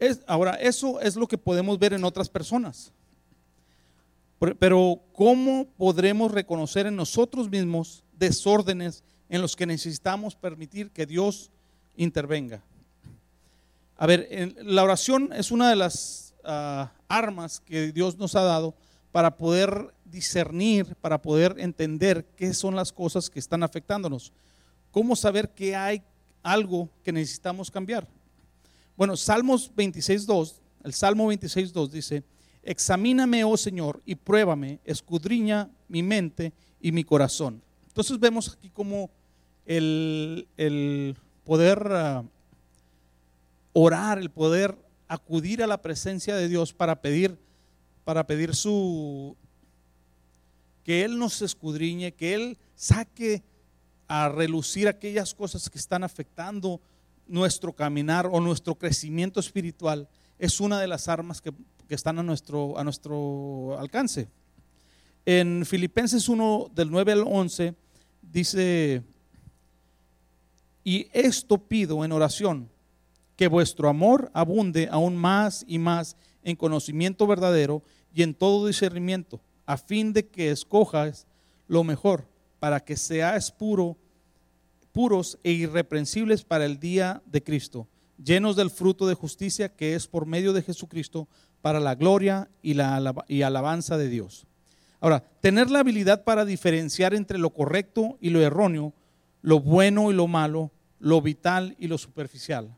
Es, 0.00 0.24
ahora, 0.26 0.54
eso 0.54 1.00
es 1.00 1.14
lo 1.14 1.28
que 1.28 1.38
podemos 1.38 1.78
ver 1.78 1.92
en 1.92 2.02
otras 2.02 2.28
personas. 2.28 2.92
Pero 4.58 5.00
¿cómo 5.12 5.68
podremos 5.76 6.32
reconocer 6.32 6.88
en 6.88 6.96
nosotros 6.96 7.48
mismos 7.48 8.02
desórdenes 8.18 9.04
en 9.28 9.42
los 9.42 9.54
que 9.54 9.64
necesitamos 9.64 10.34
permitir 10.34 10.90
que 10.90 11.06
Dios 11.06 11.52
intervenga? 11.94 12.64
A 13.96 14.08
ver, 14.08 14.56
la 14.64 14.82
oración 14.82 15.30
es 15.32 15.52
una 15.52 15.70
de 15.70 15.76
las 15.76 16.34
ah, 16.42 16.90
armas 17.06 17.60
que 17.60 17.92
Dios 17.92 18.18
nos 18.18 18.34
ha 18.34 18.42
dado 18.42 18.74
para 19.16 19.34
poder 19.34 19.94
discernir, 20.04 20.94
para 20.96 21.22
poder 21.22 21.54
entender 21.56 22.26
qué 22.36 22.52
son 22.52 22.76
las 22.76 22.92
cosas 22.92 23.30
que 23.30 23.38
están 23.38 23.62
afectándonos. 23.62 24.30
¿Cómo 24.90 25.16
saber 25.16 25.54
que 25.54 25.74
hay 25.74 26.02
algo 26.42 26.90
que 27.02 27.12
necesitamos 27.12 27.70
cambiar? 27.70 28.06
Bueno, 28.94 29.16
Salmos 29.16 29.74
26.2, 29.74 30.56
el 30.84 30.92
Salmo 30.92 31.32
26.2 31.32 31.88
dice, 31.88 32.24
examíname, 32.62 33.42
oh 33.42 33.56
Señor, 33.56 34.02
y 34.04 34.16
pruébame, 34.16 34.80
escudriña 34.84 35.70
mi 35.88 36.02
mente 36.02 36.52
y 36.78 36.92
mi 36.92 37.02
corazón. 37.02 37.62
Entonces 37.88 38.20
vemos 38.20 38.54
aquí 38.54 38.68
como 38.68 39.08
el, 39.64 41.16
poder 41.42 41.88
ah, 41.90 42.22
orar, 43.72 44.18
el 44.18 44.28
poder 44.28 44.76
acudir 45.08 45.62
a 45.62 45.66
la 45.66 45.80
presencia 45.80 46.36
de 46.36 46.48
Dios 46.48 46.74
para 46.74 47.00
pedir 47.00 47.45
para 48.06 48.24
pedir 48.24 48.54
su, 48.54 49.36
que 50.84 51.04
Él 51.04 51.18
nos 51.18 51.42
escudriñe, 51.42 52.14
que 52.14 52.34
Él 52.34 52.56
saque 52.76 53.42
a 54.06 54.28
relucir 54.28 54.86
aquellas 54.86 55.34
cosas 55.34 55.68
que 55.68 55.76
están 55.76 56.04
afectando 56.04 56.80
nuestro 57.26 57.72
caminar 57.72 58.28
o 58.30 58.38
nuestro 58.38 58.76
crecimiento 58.76 59.40
espiritual, 59.40 60.08
es 60.38 60.60
una 60.60 60.80
de 60.80 60.86
las 60.86 61.08
armas 61.08 61.42
que, 61.42 61.52
están 61.88 62.20
a 62.20 62.22
nuestro, 62.22 62.78
a 62.78 62.84
nuestro 62.84 63.76
alcance. 63.76 64.28
En 65.24 65.66
Filipenses 65.66 66.28
1 66.28 66.70
del 66.76 66.92
9 66.92 67.10
al 67.10 67.24
11 67.26 67.74
dice, 68.22 69.02
y 70.84 71.08
esto 71.12 71.58
pido 71.58 72.04
en 72.04 72.12
oración, 72.12 72.70
que 73.34 73.48
vuestro 73.48 73.88
amor 73.88 74.30
abunde 74.32 74.88
aún 74.92 75.16
más 75.16 75.64
y 75.66 75.80
más 75.80 76.16
en 76.44 76.54
conocimiento 76.54 77.26
verdadero 77.26 77.82
y 78.16 78.22
en 78.22 78.32
todo 78.32 78.66
discernimiento, 78.66 79.42
a 79.66 79.76
fin 79.76 80.14
de 80.14 80.26
que 80.26 80.50
escojas 80.50 81.26
lo 81.68 81.84
mejor, 81.84 82.26
para 82.58 82.80
que 82.80 82.96
seas 82.96 83.52
puro, 83.52 83.98
puros 84.90 85.38
e 85.44 85.52
irreprensibles 85.52 86.42
para 86.42 86.64
el 86.64 86.80
día 86.80 87.22
de 87.26 87.42
Cristo, 87.42 87.86
llenos 88.16 88.56
del 88.56 88.70
fruto 88.70 89.06
de 89.06 89.12
justicia 89.12 89.68
que 89.68 89.94
es 89.94 90.06
por 90.06 90.24
medio 90.24 90.54
de 90.54 90.62
Jesucristo 90.62 91.28
para 91.60 91.78
la 91.78 91.94
gloria 91.94 92.48
y 92.62 92.72
la 92.72 93.14
y 93.28 93.42
alabanza 93.42 93.98
de 93.98 94.08
Dios. 94.08 94.46
Ahora, 94.98 95.22
tener 95.42 95.70
la 95.70 95.80
habilidad 95.80 96.24
para 96.24 96.46
diferenciar 96.46 97.12
entre 97.12 97.36
lo 97.36 97.50
correcto 97.50 98.16
y 98.22 98.30
lo 98.30 98.40
erróneo, 98.40 98.94
lo 99.42 99.60
bueno 99.60 100.10
y 100.10 100.14
lo 100.14 100.26
malo, 100.26 100.70
lo 101.00 101.20
vital 101.20 101.76
y 101.78 101.88
lo 101.88 101.98
superficial. 101.98 102.74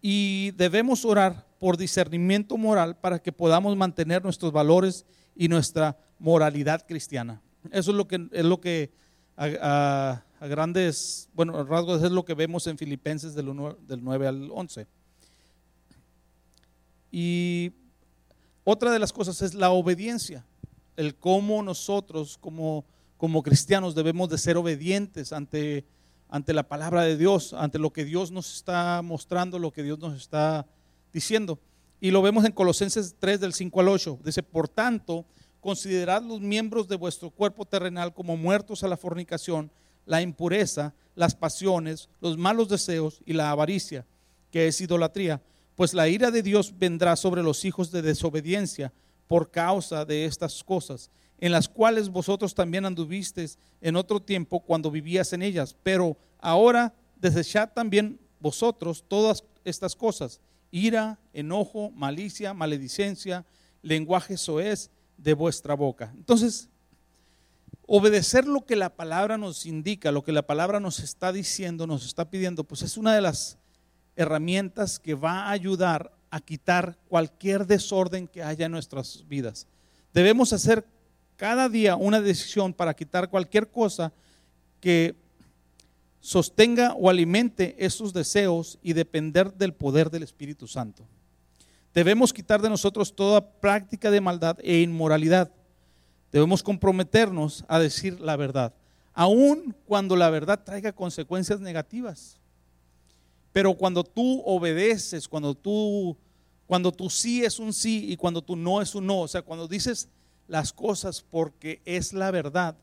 Y 0.00 0.52
debemos 0.52 1.04
orar 1.04 1.49
por 1.60 1.76
discernimiento 1.76 2.56
moral 2.56 2.96
para 2.96 3.20
que 3.20 3.30
podamos 3.30 3.76
mantener 3.76 4.24
nuestros 4.24 4.50
valores 4.50 5.04
y 5.36 5.46
nuestra 5.46 5.96
moralidad 6.18 6.84
cristiana. 6.88 7.40
Eso 7.70 7.90
es 7.92 7.96
lo 7.96 8.08
que, 8.08 8.28
es 8.32 8.44
lo 8.44 8.60
que 8.60 8.90
a, 9.36 10.24
grandes 10.40 11.28
bueno, 11.34 11.62
rasgos 11.64 12.02
es 12.02 12.10
lo 12.10 12.24
que 12.24 12.34
vemos 12.34 12.66
en 12.66 12.78
Filipenses 12.78 13.34
del, 13.34 13.54
del 13.86 14.02
9 14.02 14.26
al 14.26 14.50
11. 14.50 14.86
Y 17.12 17.72
otra 18.64 18.90
de 18.90 18.98
las 18.98 19.12
cosas 19.12 19.42
es 19.42 19.52
la 19.52 19.70
obediencia, 19.70 20.46
el 20.96 21.14
cómo 21.14 21.62
nosotros 21.62 22.38
como, 22.38 22.86
como 23.18 23.42
cristianos 23.42 23.94
debemos 23.94 24.30
de 24.30 24.38
ser 24.38 24.56
obedientes 24.56 25.34
ante, 25.34 25.84
ante 26.30 26.54
la 26.54 26.68
palabra 26.68 27.02
de 27.02 27.18
Dios, 27.18 27.52
ante 27.52 27.78
lo 27.78 27.92
que 27.92 28.06
Dios 28.06 28.30
nos 28.30 28.54
está 28.54 29.02
mostrando, 29.02 29.58
lo 29.58 29.72
que 29.72 29.82
Dios 29.82 29.98
nos 29.98 30.16
está 30.16 30.66
diciendo. 31.12 31.58
Y 32.00 32.10
lo 32.10 32.22
vemos 32.22 32.44
en 32.44 32.52
Colosenses 32.52 33.16
3 33.18 33.40
del 33.40 33.52
5 33.52 33.80
al 33.80 33.88
8. 33.88 34.20
Dice, 34.24 34.42
por 34.42 34.68
tanto, 34.68 35.26
considerad 35.60 36.22
los 36.22 36.40
miembros 36.40 36.88
de 36.88 36.96
vuestro 36.96 37.30
cuerpo 37.30 37.64
terrenal 37.64 38.14
como 38.14 38.36
muertos 38.36 38.82
a 38.82 38.88
la 38.88 38.96
fornicación, 38.96 39.70
la 40.06 40.22
impureza, 40.22 40.94
las 41.14 41.34
pasiones, 41.34 42.08
los 42.20 42.38
malos 42.38 42.68
deseos 42.68 43.20
y 43.26 43.34
la 43.34 43.50
avaricia, 43.50 44.06
que 44.50 44.66
es 44.66 44.80
idolatría, 44.80 45.42
pues 45.76 45.94
la 45.94 46.08
ira 46.08 46.30
de 46.30 46.42
Dios 46.42 46.74
vendrá 46.78 47.16
sobre 47.16 47.42
los 47.42 47.64
hijos 47.64 47.90
de 47.90 48.02
desobediencia 48.02 48.92
por 49.28 49.50
causa 49.50 50.04
de 50.04 50.24
estas 50.24 50.64
cosas, 50.64 51.10
en 51.38 51.52
las 51.52 51.68
cuales 51.68 52.08
vosotros 52.08 52.54
también 52.54 52.84
anduvisteis 52.84 53.58
en 53.80 53.96
otro 53.96 54.20
tiempo 54.20 54.60
cuando 54.60 54.90
vivías 54.90 55.32
en 55.32 55.42
ellas, 55.42 55.76
pero 55.82 56.16
ahora 56.38 56.94
desechad 57.16 57.70
también 57.72 58.18
vosotros 58.40 59.04
todas 59.06 59.44
estas 59.64 59.94
cosas, 59.94 60.40
ira, 60.70 61.18
enojo, 61.32 61.90
malicia, 61.90 62.54
maledicencia, 62.54 63.44
lenguaje 63.82 64.36
soez 64.36 64.90
de 65.16 65.34
vuestra 65.34 65.74
boca. 65.74 66.12
Entonces, 66.16 66.68
obedecer 67.86 68.46
lo 68.46 68.64
que 68.64 68.76
la 68.76 68.94
palabra 68.94 69.36
nos 69.36 69.66
indica, 69.66 70.12
lo 70.12 70.22
que 70.22 70.32
la 70.32 70.42
palabra 70.42 70.80
nos 70.80 71.00
está 71.00 71.32
diciendo, 71.32 71.86
nos 71.86 72.06
está 72.06 72.30
pidiendo, 72.30 72.64
pues 72.64 72.82
es 72.82 72.96
una 72.96 73.14
de 73.14 73.20
las 73.20 73.58
herramientas 74.16 74.98
que 74.98 75.14
va 75.14 75.44
a 75.44 75.50
ayudar 75.50 76.12
a 76.30 76.40
quitar 76.40 76.96
cualquier 77.08 77.66
desorden 77.66 78.28
que 78.28 78.42
haya 78.42 78.66
en 78.66 78.72
nuestras 78.72 79.26
vidas. 79.26 79.66
Debemos 80.12 80.52
hacer 80.52 80.84
cada 81.36 81.68
día 81.68 81.96
una 81.96 82.20
decisión 82.20 82.72
para 82.72 82.94
quitar 82.94 83.28
cualquier 83.28 83.68
cosa 83.68 84.12
que 84.80 85.16
sostenga 86.20 86.94
o 86.94 87.08
alimente 87.08 87.74
esos 87.78 88.12
deseos 88.12 88.78
y 88.82 88.92
depender 88.92 89.54
del 89.54 89.72
poder 89.72 90.10
del 90.10 90.22
Espíritu 90.22 90.66
Santo. 90.66 91.06
Debemos 91.92 92.32
quitar 92.32 92.62
de 92.62 92.68
nosotros 92.68 93.14
toda 93.14 93.40
práctica 93.60 94.10
de 94.10 94.20
maldad 94.20 94.58
e 94.62 94.80
inmoralidad. 94.80 95.50
Debemos 96.30 96.62
comprometernos 96.62 97.64
a 97.66 97.78
decir 97.80 98.20
la 98.20 98.36
verdad, 98.36 98.72
aun 99.12 99.74
cuando 99.86 100.14
la 100.14 100.30
verdad 100.30 100.62
traiga 100.62 100.92
consecuencias 100.92 101.60
negativas. 101.60 102.38
Pero 103.52 103.74
cuando 103.74 104.04
tú 104.04 104.42
obedeces, 104.46 105.26
cuando 105.26 105.54
tú 105.54 106.16
cuando 106.68 106.92
tu 106.92 107.10
sí 107.10 107.44
es 107.44 107.58
un 107.58 107.72
sí 107.72 108.12
y 108.12 108.16
cuando 108.16 108.42
tu 108.42 108.54
no 108.54 108.80
es 108.80 108.94
un 108.94 109.04
no, 109.04 109.22
o 109.22 109.28
sea, 109.28 109.42
cuando 109.42 109.66
dices 109.66 110.08
las 110.46 110.72
cosas 110.72 111.20
porque 111.28 111.82
es 111.84 112.12
la 112.12 112.30
verdad, 112.30 112.76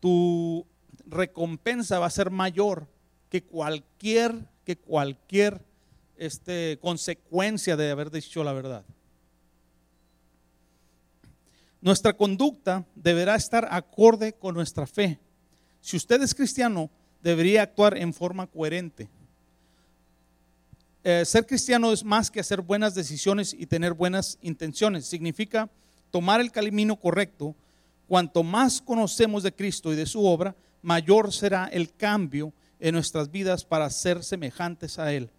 tu 0.00 0.66
recompensa 1.10 1.98
va 1.98 2.06
a 2.06 2.10
ser 2.10 2.30
mayor 2.30 2.86
que 3.28 3.42
cualquier 3.42 4.46
que 4.64 4.76
cualquier 4.76 5.62
este, 6.18 6.78
consecuencia 6.82 7.74
de 7.74 7.90
haber 7.90 8.10
dicho 8.10 8.44
la 8.44 8.52
verdad. 8.52 8.84
Nuestra 11.80 12.12
conducta 12.12 12.84
deberá 12.94 13.34
estar 13.36 13.66
acorde 13.70 14.34
con 14.34 14.54
nuestra 14.54 14.86
fe. 14.86 15.18
Si 15.80 15.96
usted 15.96 16.20
es 16.22 16.34
cristiano, 16.34 16.90
debería 17.22 17.62
actuar 17.62 17.96
en 17.96 18.12
forma 18.12 18.46
coherente. 18.46 19.08
Eh, 21.04 21.24
ser 21.24 21.46
cristiano 21.46 21.92
es 21.92 22.04
más 22.04 22.30
que 22.30 22.40
hacer 22.40 22.60
buenas 22.60 22.94
decisiones 22.94 23.54
y 23.54 23.64
tener 23.64 23.94
buenas 23.94 24.38
intenciones. 24.42 25.06
Significa 25.06 25.70
tomar 26.10 26.42
el 26.42 26.52
camino 26.52 26.96
correcto. 26.96 27.54
Cuanto 28.06 28.42
más 28.42 28.82
conocemos 28.82 29.42
de 29.42 29.54
Cristo 29.54 29.92
y 29.92 29.96
de 29.96 30.04
su 30.04 30.26
obra, 30.26 30.54
mayor 30.82 31.32
será 31.32 31.66
el 31.66 31.92
cambio 31.94 32.52
en 32.80 32.94
nuestras 32.94 33.30
vidas 33.30 33.64
para 33.64 33.90
ser 33.90 34.22
semejantes 34.22 34.98
a 34.98 35.12
Él. 35.12 35.30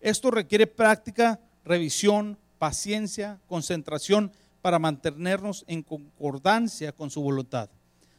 Esto 0.00 0.30
requiere 0.30 0.66
práctica, 0.66 1.40
revisión, 1.64 2.38
paciencia, 2.58 3.40
concentración 3.46 4.32
para 4.62 4.78
mantenernos 4.78 5.64
en 5.68 5.82
concordancia 5.82 6.92
con 6.92 7.10
su 7.10 7.22
voluntad. 7.22 7.70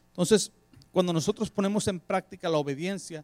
Entonces, 0.09 0.51
cuando 0.91 1.13
nosotros 1.13 1.49
ponemos 1.49 1.87
en 1.87 1.99
práctica 1.99 2.49
la 2.49 2.57
obediencia, 2.57 3.23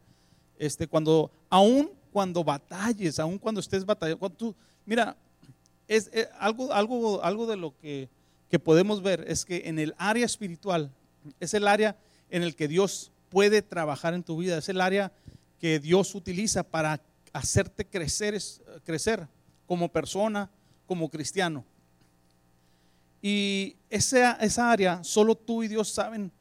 este, 0.58 0.88
cuando 0.88 1.32
aún 1.50 1.91
cuando 2.12 2.44
batalles, 2.44 3.20
aún 3.20 3.38
cuando 3.38 3.60
estés 3.60 3.86
batallando, 3.86 4.30
tú, 4.30 4.56
mira, 4.86 5.18
es, 5.88 6.10
eh, 6.13 6.30
algo, 6.39 6.72
algo, 6.72 7.22
algo 7.24 7.46
de 7.46 7.58
lo 7.58 7.78
que, 7.78 8.10
que 8.50 8.58
podemos 8.58 9.02
ver 9.02 9.26
es 9.28 9.44
que 9.44 9.63
en 9.65 9.80
el 9.80 9.94
área 9.98 10.26
espiritual 10.26 10.91
es 11.39 11.54
el 11.54 11.68
área 11.68 11.98
en 12.30 12.44
el 12.44 12.56
que 12.56 12.68
Dios 12.68 13.12
puede 13.30 13.62
trabajar 13.62 14.14
en 14.14 14.24
tu 14.24 14.38
vida, 14.38 14.58
es 14.58 14.70
el 14.70 14.82
área 14.82 15.12
que 15.60 15.80
Dios 15.80 16.14
utiliza 16.16 16.64
para 16.64 17.02
hacerte 17.34 17.86
crecer, 17.86 18.40
crecer 18.84 19.28
como 19.68 19.90
persona, 19.90 20.50
como 20.86 21.10
cristiano. 21.10 21.64
Y 23.22 23.76
esa, 23.90 24.34
esa 24.34 24.72
área, 24.72 25.04
solo 25.04 25.36
tú 25.36 25.64
y 25.64 25.68
Dios 25.68 25.90
saben 25.90 26.32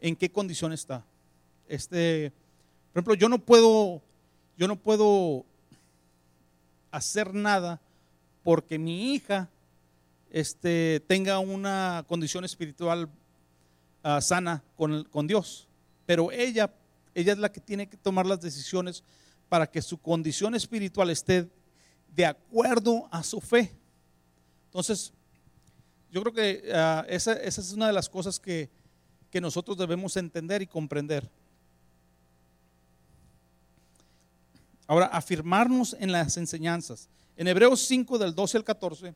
en 0.00 0.16
qué 0.16 0.30
condición 0.30 0.72
está. 0.72 1.04
Este, 1.68 2.32
por 2.92 3.00
ejemplo, 3.00 3.14
yo 3.14 3.28
no 3.28 3.38
puedo, 3.38 4.00
yo 4.56 4.68
no 4.68 4.76
puedo 4.76 5.44
hacer 6.90 7.34
nada 7.34 7.80
porque 8.42 8.78
mi 8.78 9.12
hija 9.12 9.48
este, 10.30 11.00
tenga 11.06 11.38
una 11.38 12.04
condición 12.08 12.44
espiritual 12.44 13.08
ah, 14.02 14.20
sana 14.20 14.62
con, 14.76 15.04
con 15.04 15.26
Dios. 15.26 15.67
Pero 16.08 16.32
ella, 16.32 16.72
ella 17.14 17.34
es 17.34 17.38
la 17.38 17.52
que 17.52 17.60
tiene 17.60 17.86
que 17.86 17.98
tomar 17.98 18.24
las 18.24 18.40
decisiones 18.40 19.04
para 19.46 19.70
que 19.70 19.82
su 19.82 19.98
condición 19.98 20.54
espiritual 20.54 21.10
esté 21.10 21.46
de 22.16 22.24
acuerdo 22.24 23.06
a 23.10 23.22
su 23.22 23.42
fe. 23.42 23.76
Entonces, 24.68 25.12
yo 26.10 26.22
creo 26.22 26.32
que 26.32 26.72
ah, 26.72 27.04
esa, 27.10 27.34
es 27.34 27.72
una 27.74 27.88
de 27.88 27.92
las 27.92 28.08
cosas 28.08 28.40
que, 28.40 28.70
que 29.30 29.38
nosotros 29.38 29.76
debemos 29.76 30.16
entender 30.16 30.62
y 30.62 30.66
comprender. 30.66 31.28
Ahora, 34.86 35.08
afirmarnos 35.08 35.94
en 36.00 36.10
las 36.10 36.38
enseñanzas. 36.38 37.10
En 37.36 37.48
Hebreos 37.48 37.80
5 37.82 38.16
del 38.16 38.34
12 38.34 38.56
al 38.56 38.64
14, 38.64 39.14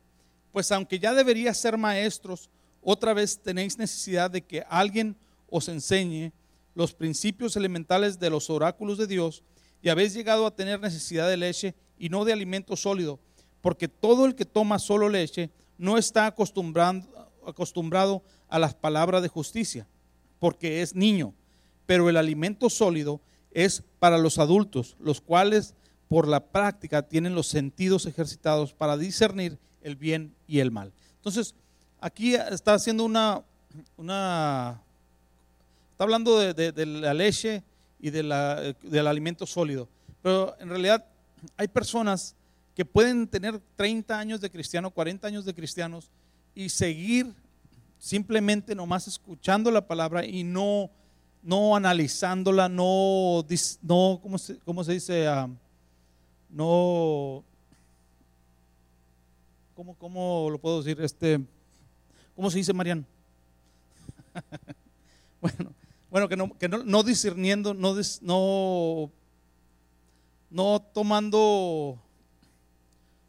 pues 0.51 0.71
aunque 0.71 0.99
ya 0.99 1.15
debería 1.15 1.55
ser 1.55 1.75
maestros, 1.75 2.51
otra 2.83 3.15
vez 3.15 3.39
tenéis 3.39 3.79
necesidad 3.79 4.29
de 4.29 4.43
que 4.43 4.63
alguien 4.69 5.15
os 5.49 5.67
enseñe 5.69 6.31
los 6.75 6.93
principios 6.93 7.55
elementales 7.55 8.19
de 8.19 8.29
los 8.29 8.49
oráculos 8.49 8.97
de 8.97 9.07
Dios 9.07 9.43
y 9.81 9.89
habéis 9.89 10.13
llegado 10.13 10.45
a 10.45 10.55
tener 10.55 10.79
necesidad 10.79 11.27
de 11.29 11.37
leche 11.37 11.75
y 11.97 12.09
no 12.09 12.25
de 12.25 12.33
alimento 12.33 12.75
sólido, 12.75 13.19
porque 13.61 13.87
todo 13.87 14.25
el 14.25 14.35
que 14.35 14.45
toma 14.45 14.79
solo 14.79 15.09
leche 15.09 15.51
no 15.77 15.97
está 15.97 16.25
acostumbrado 16.25 18.23
a 18.49 18.59
las 18.59 18.73
palabras 18.73 19.21
de 19.21 19.27
justicia, 19.27 19.87
porque 20.39 20.81
es 20.81 20.95
niño, 20.95 21.33
pero 21.85 22.09
el 22.09 22.17
alimento 22.17 22.69
sólido 22.69 23.21
es 23.51 23.83
para 23.99 24.17
los 24.17 24.39
adultos, 24.39 24.95
los 24.99 25.21
cuales 25.21 25.75
por 26.07 26.27
la 26.27 26.45
práctica 26.45 27.03
tienen 27.03 27.35
los 27.35 27.47
sentidos 27.47 28.05
ejercitados 28.05 28.73
para 28.73 28.97
discernir 28.97 29.59
el 29.81 29.95
bien 29.95 30.35
y 30.47 30.59
el 30.59 30.71
mal. 30.71 30.93
Entonces, 31.15 31.55
aquí 31.99 32.35
está 32.35 32.73
haciendo 32.73 33.03
una, 33.03 33.43
una 33.97 34.81
está 36.03 36.15
hablando 36.15 36.37
de 36.37 36.85
la 36.85 37.13
leche 37.13 37.63
y 37.97 38.09
del 38.09 39.07
alimento 39.07 39.45
sólido. 39.45 39.87
Pero 40.21 40.53
en 40.59 40.67
realidad 40.67 41.05
hay 41.55 41.69
personas 41.69 42.35
que 42.75 42.83
pueden 42.83 43.25
tener 43.25 43.61
30 43.77 44.19
años 44.19 44.41
de 44.41 44.49
cristiano, 44.49 44.91
40 44.91 45.25
años 45.25 45.45
de 45.45 45.53
cristianos 45.53 46.11
y 46.53 46.67
seguir 46.67 47.33
simplemente 47.99 48.75
nomás 48.75 49.07
escuchando 49.07 49.71
la 49.71 49.87
palabra 49.87 50.25
y 50.25 50.43
no, 50.43 50.89
no 51.41 51.73
analizándola, 51.73 52.67
no, 52.67 53.45
no 53.81 54.19
¿cómo 54.21 54.37
se, 54.37 54.59
cómo 54.59 54.83
se 54.83 54.91
dice? 54.91 55.25
Ah, 55.25 55.47
no, 56.49 57.45
¿cómo, 59.73 59.93
¿cómo 59.95 60.49
lo 60.51 60.59
puedo 60.59 60.83
decir? 60.83 61.01
Este, 61.01 61.39
¿Cómo 62.35 62.51
se 62.51 62.57
dice, 62.57 62.73
Marian? 62.73 63.05
bueno, 65.41 65.73
bueno, 66.13 66.29
que 66.29 66.37
no, 66.37 66.55
que 66.59 66.69
no, 66.69 67.01
discerniendo, 67.01 67.73
no, 67.73 67.95
no, 68.21 69.11
no 70.51 70.79
tomando, 70.93 71.99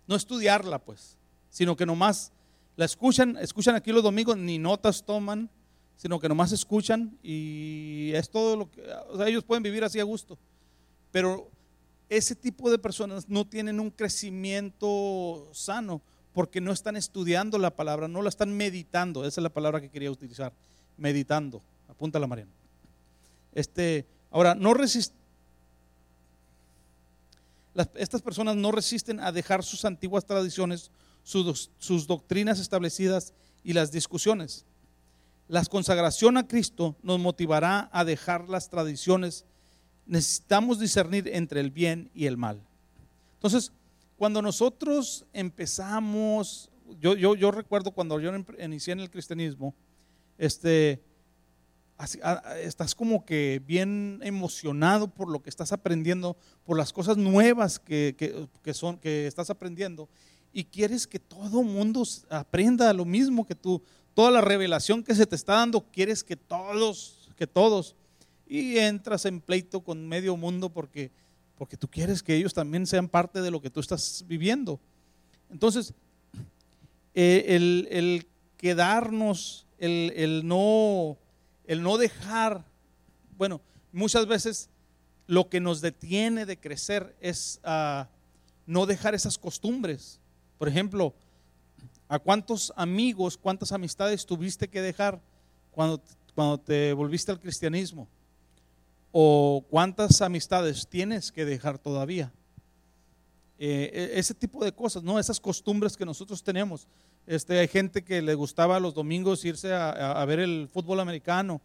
no 0.07 0.15
estudiarla, 0.15 0.79
pues, 0.79 1.17
sino 1.49 1.77
que 1.77 1.87
nomás 1.87 2.31
la 2.77 2.85
escuchan, 2.85 3.39
escuchan 3.39 3.75
aquí 3.75 3.91
los 3.91 4.03
domingos, 4.03 4.37
ni 4.37 4.59
notas 4.59 5.03
toman, 5.03 5.49
sino 5.97 6.21
que 6.21 6.29
nomás 6.29 6.53
escuchan 6.53 7.17
y 7.23 8.11
es 8.13 8.29
todo 8.29 8.55
lo 8.55 8.71
que, 8.71 8.83
o 9.09 9.17
sea, 9.17 9.29
ellos 9.29 9.45
pueden 9.45 9.63
vivir 9.63 9.83
así 9.83 9.99
a 9.99 10.05
gusto. 10.05 10.37
Pero 11.11 11.49
ese 12.11 12.35
tipo 12.35 12.71
de 12.71 12.77
personas 12.77 13.31
no 13.31 13.47
tienen 13.47 13.81
un 13.81 13.89
crecimiento 13.89 15.49
sano 15.53 16.03
porque 16.35 16.61
no 16.61 16.71
están 16.71 16.97
estudiando 16.97 17.57
la 17.57 17.75
palabra, 17.75 18.09
no 18.09 18.21
la 18.21 18.29
están 18.29 18.55
meditando. 18.55 19.25
Esa 19.25 19.41
es 19.41 19.43
la 19.43 19.55
palabra 19.55 19.81
que 19.81 19.89
quería 19.89 20.11
utilizar, 20.11 20.53
meditando. 20.99 21.63
Apúntala, 21.89 22.27
Mariana. 22.27 22.53
Este, 23.55 24.05
ahora, 24.31 24.55
no 24.55 24.75
estas 27.95 28.23
personas 28.23 28.57
no 28.57 28.73
resisten 28.73 29.21
a 29.21 29.33
dejar 29.33 29.63
sus 29.63 29.85
antiguas 29.85 30.27
tradiciones, 30.27 30.91
sus, 31.23 32.07
doctrinas 32.07 32.61
establecidas 32.61 33.33
y 33.63 33.73
las 33.73 33.91
discusiones. 33.91 34.67
la 35.47 35.65
consagración 35.67 36.37
a 36.37 36.47
Cristo 36.49 36.97
nos 37.03 37.19
motivará 37.21 37.91
a 37.93 38.05
dejar 38.05 38.49
las 38.49 38.71
tradiciones. 38.71 39.45
Necesitamos 40.07 40.79
discernir 40.79 41.29
entre 41.29 41.61
el 41.61 41.71
bien 41.71 42.11
y 42.15 42.27
el 42.27 42.37
mal. 42.37 42.63
Entonces, 43.35 43.73
cuando 44.17 44.41
nosotros 44.41 45.27
empezamos, 45.33 46.71
yo, 47.01 47.15
yo, 47.15 47.35
yo 47.35 47.51
recuerdo 47.51 47.91
cuando 47.91 48.19
yo 48.21 48.33
inicié 48.59 48.93
en 48.93 49.01
el 49.01 49.11
cristianismo, 49.11 49.75
este, 50.39 51.03
estás 52.63 52.95
como 52.95 53.25
que 53.25 53.63
bien 53.67 54.21
emocionado 54.23 55.09
por 55.09 55.31
lo 55.31 55.43
que 55.43 55.51
estás 55.51 55.73
aprendiendo, 55.73 56.37
por 56.65 56.77
las 56.77 56.93
cosas 56.93 57.17
nuevas 57.17 57.79
que, 57.79 58.17
que, 58.63 58.75
son, 58.75 58.99
que 58.99 59.27
estás 59.27 59.51
aprendiendo, 59.51 60.09
y 60.53 60.65
quieres 60.65 61.07
que 61.07 61.19
todo 61.19 61.63
mundo 61.63 62.03
aprenda 62.31 62.93
lo 62.93 63.05
mismo 63.05 63.47
que 63.47 63.55
tú, 63.55 63.83
toda 64.15 64.31
la 64.31 64.41
revelación 64.41 65.03
que 65.03 65.15
se 65.15 65.27
te 65.27 65.37
está 65.37 65.55
dando, 65.55 65.85
quieres 65.93 66.25
que 66.25 66.37
todos, 66.37 67.31
que 67.37 67.47
todos, 67.47 67.95
y 68.47 68.79
entras 68.79 69.25
en 69.25 69.41
pleito 69.41 69.81
con 69.81 70.07
medio 70.07 70.37
mundo 70.37 70.69
porque, 70.69 71.11
porque 71.57 71.77
tú 71.77 71.89
quieres 71.89 72.23
que 72.23 72.37
ellos 72.37 72.55
también 72.55 72.87
sean 72.87 73.09
parte 73.09 73.41
de 73.41 73.51
lo 73.51 73.61
que 73.61 73.71
tú 73.71 73.81
estás 73.81 74.25
viviendo. 74.27 74.81
Entonces, 75.51 75.95
eh, 77.15 77.45
el, 77.49 77.89
el, 77.91 78.27
quedarnos, 78.57 79.67
el, 79.79 80.13
el 80.17 80.47
no 80.47 81.19
el 81.67 81.83
no 81.83 81.97
dejar, 81.97 82.65
bueno, 83.37 83.61
muchas 83.93 84.27
veces 84.27 84.69
lo 85.27 85.49
que 85.49 85.61
nos 85.61 85.81
detiene 85.81 86.47
de 86.47 86.59
crecer 86.59 87.17
es 87.21 87.61
ah, 87.65 88.09
no 88.67 88.87
dejar 88.87 89.15
esas 89.15 89.39
costumbres. 89.39 90.21
Por 90.59 90.69
ejemplo, 90.69 91.15
¿a 92.09 92.19
cuántos 92.19 92.73
amigos, 92.77 93.39
cuántas 93.39 93.73
amistades 93.73 94.27
tuviste 94.27 94.69
que 94.69 94.83
dejar 94.83 95.21
cuando, 95.71 96.01
cuando 96.35 96.59
te 96.59 96.93
volviste 96.93 97.33
al 97.33 97.41
cristianismo? 97.41 98.09
¿O 99.13 99.65
cuántas 99.71 100.21
amistades 100.23 100.87
tienes 100.89 101.31
que 101.31 101.45
dejar 101.45 101.79
todavía? 101.79 102.33
Eh, 103.59 104.11
e, 104.15 104.19
ese 104.19 104.35
tipo 104.35 104.65
de 104.65 104.73
cosas, 104.73 105.03
¿no? 105.03 105.19
Esas 105.19 105.39
costumbres 105.41 105.97
que 105.97 106.05
nosotros 106.05 106.43
tenemos. 106.43 106.87
Este, 107.27 107.59
hay 107.59 107.69
gente 107.69 108.05
que 108.05 108.21
le 108.21 108.35
gustaba 108.35 108.79
los 108.79 108.95
domingos 108.95 109.45
irse 109.45 109.73
a, 109.73 110.23
ver 110.27 110.41
el 110.41 110.69
fútbol 110.71 111.01
americano 111.01 111.61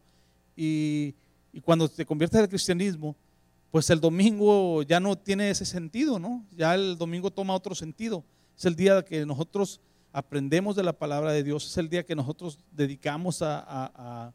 y, 0.56 1.16
cuando 1.64 1.90
te 1.90 2.06
conviertes 2.06 2.40
al 2.40 2.48
cristianismo, 2.48 3.16
pues 3.72 3.90
el 3.90 4.00
domingo 4.00 4.84
ya 4.84 5.00
no 5.00 5.18
tiene 5.18 5.50
ese 5.50 5.66
sentido, 5.66 6.20
¿no? 6.20 6.46
Ya 6.56 6.76
el 6.76 6.98
domingo 6.98 7.32
toma 7.32 7.56
otro 7.56 7.76
sentido. 7.76 8.24
Es 8.58 8.66
el 8.66 8.76
día 8.76 9.04
que 9.04 9.26
nosotros 9.26 9.82
aprendemos 10.14 10.76
de 10.76 10.84
la 10.84 10.94
palabra 10.94 11.32
de 11.32 11.44
Dios, 11.44 11.66
es 11.66 11.78
el 11.78 11.90
día 11.90 12.06
que 12.06 12.16
nosotros 12.16 12.60
dedicamos 12.72 13.42
a, 13.42 14.32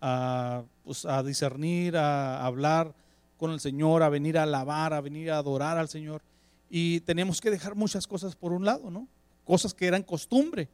a, 0.00 0.64
pues 0.84 1.04
a 1.04 1.22
discernir, 1.22 1.96
a 1.96 2.44
hablar 2.44 2.94
con 3.36 3.52
el 3.52 3.60
Señor, 3.60 4.02
a 4.02 4.08
venir 4.08 4.38
a 4.38 4.42
alabar, 4.42 4.92
a 4.92 5.00
venir 5.00 5.30
a 5.30 5.38
adorar 5.38 5.78
al 5.78 5.88
Señor. 5.88 6.22
Y 6.68 7.00
tenemos 7.00 7.40
que 7.40 7.50
dejar 7.50 7.74
muchas 7.74 8.06
cosas 8.06 8.34
por 8.34 8.52
un 8.52 8.64
lado, 8.64 8.90
¿no? 8.90 9.06
Cosas 9.48 9.72
que 9.72 9.86
eran 9.86 10.02
costumbre, 10.02 10.68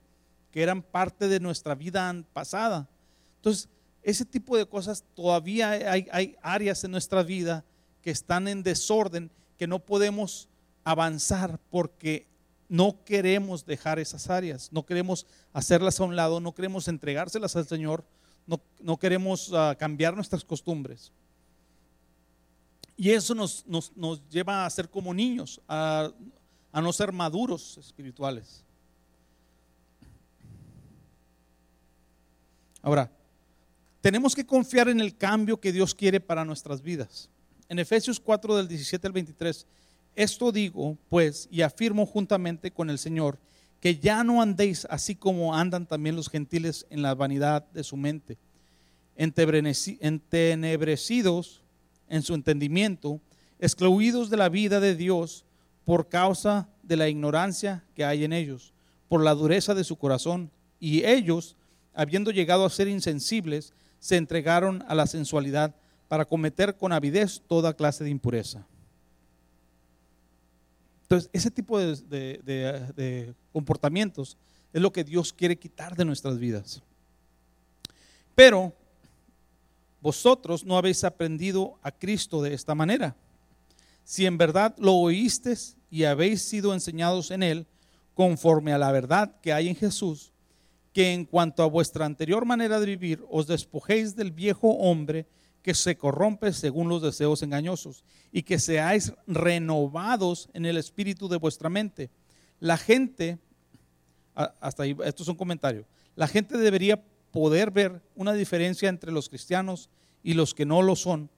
que 0.51 0.61
eran 0.61 0.83
parte 0.83 1.29
de 1.29 1.39
nuestra 1.39 1.77
vida 1.77 2.13
pasada. 2.33 2.89
Entonces, 3.37 3.69
ese 4.03 4.25
tipo 4.25 4.57
de 4.57 4.67
cosas 4.67 5.05
todavía 5.15 5.71
hay, 5.71 6.37
áreas 6.43 6.83
en 6.83 6.91
nuestra 6.91 7.23
vida 7.23 7.65
que 8.03 8.11
están 8.11 8.49
en 8.49 8.65
desorden, 8.65 9.31
que 9.57 9.69
no 9.69 9.79
podemos 9.79 10.49
avanzar 10.83 11.61
porque 11.71 12.27
no 12.69 13.05
queremos 13.05 13.65
dejar 13.65 14.01
esas 14.01 14.29
áreas, 14.29 14.73
no 14.73 14.85
queremos 14.85 15.25
hacerlas 15.53 16.01
a 16.01 16.05
un 16.05 16.17
lado, 16.17 16.41
no 16.41 16.53
queremos 16.53 16.89
entregárselas 16.89 17.55
al 17.55 17.69
Señor, 17.69 18.05
no, 18.45 18.61
no 18.81 18.99
queremos 18.99 19.51
uh, 19.51 19.77
cambiar 19.79 20.17
nuestras 20.17 20.45
costumbres. 20.45 21.13
Y 22.97 23.11
eso 23.11 23.35
nos, 23.35 23.65
lleva 24.31 24.65
a 24.65 24.71
ser 24.71 24.89
como 24.89 25.13
niños, 25.13 25.61
a, 25.69 26.11
no 26.73 26.93
ser 26.93 27.13
maduros 27.13 27.79
espirituales. 27.79 28.64
Ahora, 32.85 33.11
tenemos 34.03 34.35
que 34.35 34.45
confiar 34.45 34.91
en 34.91 35.01
el 35.01 35.17
cambio 35.17 35.59
que 35.59 35.73
Dios 35.73 35.95
quiere 35.95 36.21
para 36.21 36.45
nuestras 36.45 36.83
vidas. 36.83 37.31
En 37.71 37.79
Efesios 37.79 38.21
4 38.21 38.59
del 38.59 38.69
17 38.69 39.07
al 39.07 39.15
23, 39.15 39.67
esto 40.15 40.53
digo, 40.53 40.99
pues, 41.09 41.49
y 41.51 41.63
afirmo 41.63 42.05
juntamente 42.05 42.71
con 42.71 42.91
el 42.91 42.99
Señor, 42.99 43.39
que 43.81 43.97
ya 43.97 44.23
no 44.23 44.43
andéis 44.43 44.87
así 44.91 45.15
como 45.15 45.55
andan 45.55 45.87
también 45.87 46.15
los 46.15 46.29
gentiles 46.29 46.85
en 46.91 47.01
la 47.01 47.15
vanidad 47.15 47.67
de 47.73 47.85
su 47.85 47.97
mente, 47.97 48.37
entenebrecidos 49.17 51.63
en 52.11 52.21
su 52.21 52.35
entendimiento, 52.35 53.19
excluidos 53.59 54.29
de 54.29 54.37
la 54.37 54.51
vida 54.51 54.79
de 54.79 54.95
Dios 54.95 55.47
por 55.87 56.11
causa 56.11 56.69
de 56.83 56.99
la 56.99 57.09
ignorancia 57.09 57.83
que 57.95 58.05
hay 58.05 58.25
en 58.25 58.35
ellos, 58.35 58.75
por 59.09 59.25
la 59.25 59.35
dureza 59.35 59.75
de 59.75 59.85
su 59.85 59.97
corazón. 59.97 60.51
Y 60.79 61.07
ellos, 61.07 61.57
habiendo 61.95 62.31
llegado 62.31 62.65
a 62.65 62.71
ser 62.71 62.89
insensibles, 62.89 63.73
se 63.99 64.17
entregaron 64.17 64.85
a 64.89 64.95
la 64.95 65.07
sensualidad 65.07 65.75
para 66.09 66.25
cometer 66.25 66.77
con 66.77 66.93
avidez 66.93 67.43
toda 67.47 67.75
clase 67.75 68.05
de 68.05 68.11
impureza. 68.11 68.67
Entonces, 71.03 71.31
ese 71.33 71.51
tipo 71.51 71.79
de, 71.79 71.97
de 72.43 73.35
comportamientos 73.53 74.37
es 74.73 74.83
lo 74.83 74.93
que 74.93 75.05
Dios 75.05 75.33
quiere 75.33 75.57
quitar 75.57 75.97
de 75.97 76.05
nuestras 76.05 76.39
vidas. 76.39 76.83
Pero 78.35 78.75
vosotros 80.01 80.65
no 80.65 80.77
habéis 80.77 81.03
aprendido 81.05 81.79
a 81.83 81.91
Cristo 81.91 82.43
de 82.43 82.53
esta 82.53 82.75
manera. 82.75 83.17
Si 84.05 84.27
en 84.27 84.37
verdad 84.37 84.75
lo 84.77 84.93
oísteis 84.95 85.79
y 85.91 86.05
habéis 86.05 86.43
sido 86.43 86.75
enseñados 86.75 87.31
en 87.31 87.43
él, 87.43 87.67
conforme 88.13 88.75
a 88.75 88.79
la 88.79 88.93
verdad 88.93 89.35
que 89.41 89.53
hay 89.53 89.69
en 89.69 89.77
Jesús, 89.77 90.34
que 90.95 91.13
en 91.13 91.25
cuanto 91.27 91.65
a 91.65 91.67
vuestra 91.67 92.07
anterior 92.07 92.47
manera 92.47 92.79
de 92.79 92.87
vivir, 92.87 93.25
os 93.29 93.49
despojéis 93.49 94.15
del 94.15 94.31
viejo 94.31 94.69
hombre 94.71 95.27
que 95.61 95.75
se 95.75 95.97
corrompe 95.99 96.53
según 96.53 96.89
los 96.89 97.03
deseos 97.03 97.43
engañosos, 97.43 98.05
y 98.31 98.45
que 98.45 98.61
seáis 98.61 99.13
renovados 99.27 100.49
en 100.55 100.67
el 100.67 100.77
espíritu 100.77 101.29
de 101.29 101.37
vuestra 101.37 101.69
mente. 101.69 102.11
La 102.61 102.77
gente, 102.77 103.39
hasta 104.35 104.85
ahí, 104.85 104.97
esto 105.05 105.25
es 105.25 105.29
un 105.29 105.37
comentario, 105.37 105.85
la 106.15 106.29
gente 106.29 106.57
debería 106.57 107.03
poder 107.33 107.73
ver 107.73 108.01
una 108.15 108.33
diferencia 108.33 108.89
entre 108.89 109.11
los 109.11 109.29
cristianos 109.29 109.91
y 110.23 110.35
los 110.35 110.55
que 110.55 110.65
no 110.65 110.81
lo 110.81 110.95
son 110.95 111.29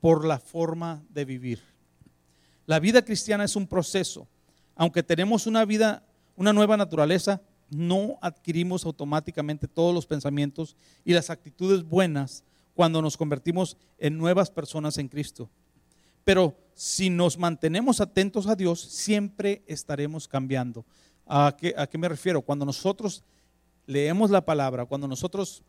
por 0.00 0.24
la 0.24 0.38
forma 0.38 1.04
de 1.10 1.26
vivir. 1.26 1.60
La 2.64 2.80
vida 2.80 3.04
cristiana 3.04 3.44
es 3.44 3.56
un 3.56 3.66
proceso. 3.66 4.26
Aunque 4.74 5.02
tenemos 5.02 5.46
una 5.46 5.66
vida, 5.66 6.02
una 6.34 6.54
nueva 6.54 6.78
naturaleza, 6.78 7.42
no 7.72 8.18
adquirimos 8.20 8.84
automáticamente 8.84 9.66
todos 9.66 9.94
los 9.94 10.06
pensamientos 10.06 10.76
y 11.04 11.12
las 11.12 11.30
actitudes 11.30 11.82
buenas 11.84 12.44
cuando 12.74 13.02
nos 13.02 13.16
convertimos 13.16 13.76
en 13.98 14.18
nuevas 14.18 14.50
personas 14.50 14.98
en 14.98 15.08
Cristo. 15.08 15.48
Pero 16.24 16.56
si 16.74 17.10
nos 17.10 17.38
mantenemos 17.38 18.00
atentos 18.00 18.46
a 18.46 18.54
Dios, 18.54 18.80
siempre 18.80 19.62
estaremos 19.66 20.28
cambiando. 20.28 20.84
¿A 21.26 21.56
qué, 21.58 21.98
me 21.98 22.08
refiero? 22.08 22.42
Cuando 22.42 22.64
nosotros 22.64 23.24
leemos 23.86 24.30
la 24.30 24.44
palabra, 24.44 24.84
cuando 24.84 25.08
nosotros 25.08 25.62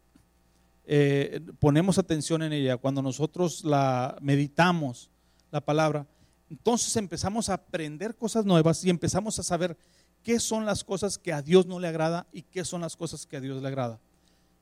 eh, 0.86 1.40
ponemos 1.60 1.98
atención 1.98 2.44
en 2.44 2.54
ella, 2.54 2.78
cuando 2.78 3.02
nosotros 3.02 3.64
la 3.64 4.18
meditamos, 4.22 5.10
la 5.52 5.62
palabra, 5.62 6.06
entonces 6.50 6.96
empezamos 6.98 7.50
a 7.50 7.56
aprender 7.56 8.16
cosas 8.16 8.46
nuevas 8.46 8.84
y 8.84 8.90
empezamos 8.90 9.40
a 9.40 9.44
saber 9.44 9.78
qué 10.24 10.40
son 10.40 10.66
las 10.66 10.84
cosas 10.84 11.18
que 11.18 11.34
a 11.34 11.42
Dios 11.42 11.66
no 11.66 11.80
le 11.80 11.88
agrada 11.88 12.28
y 12.32 12.42
qué 12.44 12.66
son 12.66 12.82
las 12.82 12.96
cosas 12.96 13.26
que 13.26 13.38
a 13.38 13.42
Dios 13.42 13.62
le 13.62 13.68
agrada. 13.68 14.00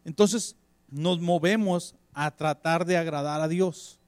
Entonces 0.04 0.56
nos 0.90 1.20
movemos 1.20 1.96
a 2.14 2.32
tratar 2.32 2.86
de 2.86 2.98
agradar 2.98 3.40
a 3.42 3.48
Dios. 3.48 4.00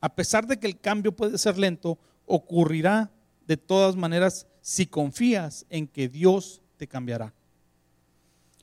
A 0.00 0.14
pesar 0.14 0.46
de 0.46 0.58
que 0.58 0.66
el 0.66 0.78
cambio 0.78 1.12
puede 1.12 1.38
ser 1.38 1.58
lento, 1.58 1.98
ocurrirá 2.26 3.10
de 3.46 3.56
todas 3.56 3.96
maneras 3.96 4.46
si 4.60 4.86
confías 4.86 5.66
en 5.70 5.86
que 5.86 6.08
Dios 6.08 6.60
te 6.76 6.86
cambiará. 6.86 7.34